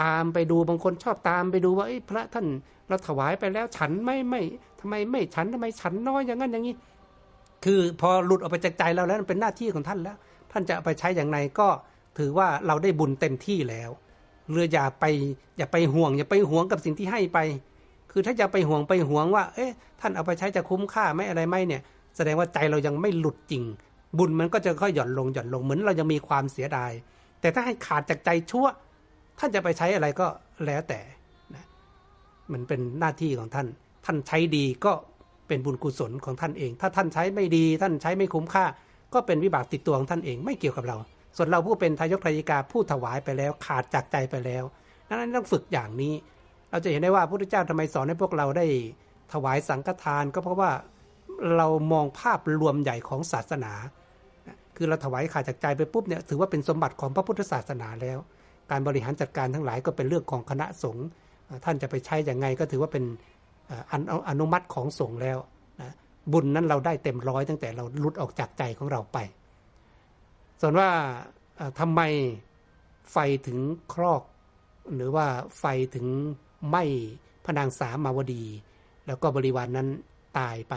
[0.01, 2.47] ตามไปดูบางคนชอบตามไปดูว่าพระท่าน
[2.89, 4.43] เราถวายไปแล้วฉันไม่ไม่
[4.81, 6.75] ทำไมไม่ฉันทำไมฉันน้อยอย่างนั้นอย่างนี้
[7.65, 10.17] คือพอหลุดออกไปจากใจเราแล้วเป็นหน้าที่ของท่านแล้ว
[10.53, 11.69] ท่านจะไปใช้อย่างไรก็
[12.19, 13.91] ถือว่าเราได้บุญเต็มที่แล้ว
[14.53, 15.05] เรืออย่าไป
[15.59, 17.39] อย่าไปห่วง อย่าไปห่วงกับสิ่งที่ให้ไป
[18.19, 21.83] คือถ้าจะไปห่วงไปห่วงว่า เอ๊ะ ท่านเอาไปใช้จะคุ้มค่าไม่อะไรไม่เนี่ย
[22.17, 23.63] แสดงว่าใจเรายังไม่หลุดจริง
[24.19, 26.93] บุญมันก็จะค่อยหย่อนลงหย่อนลงเหมือนเรายังมีความเสียดาย
[27.41, 28.67] แต่ถ้าให้ขาดจากใจชั่ว
[29.39, 30.27] ท่านจะไปใช้อะไรก็
[30.67, 31.01] แล้วแต่
[31.55, 31.65] นะ
[32.53, 33.67] มันเป็นหน้าที่ของท่าน
[34.05, 34.93] ท่านใช้ดีก็
[35.49, 38.65] เป็นบุญกุศลของท่านเอง ถ้าท่านใช้ไม่ดี ท่านใช้ไม่คุ้มค่า
[39.15, 40.97] ก็เป็นวิบากติดตัวของท่านเองไม่เกี่ยวกับเรา
[41.37, 44.65] ส่วนเราผู้เป็นทายกทายิกาผู้ถวายไปแล้ว ขาดจากใจไปแล้ว
[45.09, 46.15] นั้นต้องฝึกอย่างนี้
[46.71, 48.67] เราจะเห็นได้ว่าพระพุทธเจ้าทำไมสอนให้พวกเราได้
[49.33, 50.71] ถวายสังฆทาน ก็เพราะว่า
[51.57, 53.73] เรามองภาพรวมใหญ่ของศาสนา
[54.77, 58.19] คือเราถวายขาดจากใจไปปุ๊บเนี่ยถือว่าเป็นสมบัติของพระพุทธศาสนาแล้ว
[58.71, 61.07] การบริหารจัดการทั้งหลายก็เป็นเรื่องของคณะสงฆ์
[61.65, 63.05] ท่านจะไปใช้อย่างไงก็ถือว่าเป็น
[64.29, 65.39] อนุมัติของสงฆ์แล้ว
[65.81, 65.93] นะ
[66.33, 69.19] บุญนั้นเราได้เต็มร้อยตั้งแต่เราลุดออกจากใจของเราไป
[70.61, 70.89] ส่วนว่า
[71.81, 72.01] ทำไม
[73.13, 73.59] ไฟถึง
[73.93, 74.23] ครอก
[74.95, 75.27] หรือว่า
[75.59, 75.65] ไฟ
[75.95, 76.07] ถึง
[76.69, 76.85] ไหม้
[77.45, 78.45] พนางสามาวดี
[79.07, 79.89] แล้วก็บริวารนนั้น
[80.39, 80.75] ตายไป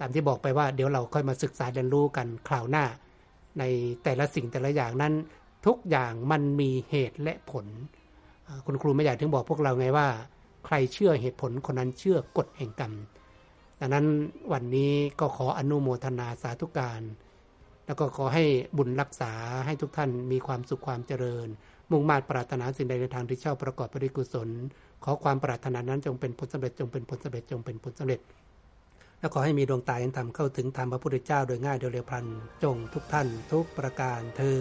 [0.00, 2.84] ตามที่บอกไปว่าเดี๋ยวเราค่อยมาศึกษาเรียนรู้กันคราวหน้า
[3.58, 3.64] ใน
[4.04, 5.14] แต่ละสิ่งแต่ละอย่างนั้น
[5.66, 7.66] ทุกอย่างมันมีเหตุและผล
[8.66, 10.08] คุณครูไม่อยากถึงบอกพวกเราไงว่า
[10.66, 12.92] ใครเชื่อเหตุผลคนนั้นเชื่อกฎแห่งกรรม
[13.80, 14.06] ดังนั้น
[14.52, 17.02] วันนี้ก็ขออนุโมทนาสาธุการ
[17.86, 18.44] แล้วก็ขอให้
[18.76, 19.32] บุญรักษา
[19.66, 21.48] ให้ทุกท่านมีความสุขความเจริญ
[21.90, 24.48] มุ่งมา่ปรารถนาสิ่งใดในทางที่ชอบประกอบปริกุศล
[25.04, 28.20] ขอความปรารถนานั้นจงเป็นผลสำเร็จจงเป็นผลสำเร็จจงเป็นผลสำเร็จ
[29.18, 32.26] และขอให้มีดวงตาเห็นธรรมเข้าถึงธรรมพระพุทธเจ้าโดยง่ายโดยเร็วพลัน
[32.62, 34.60] จงทุกท่านทุกประการเธอ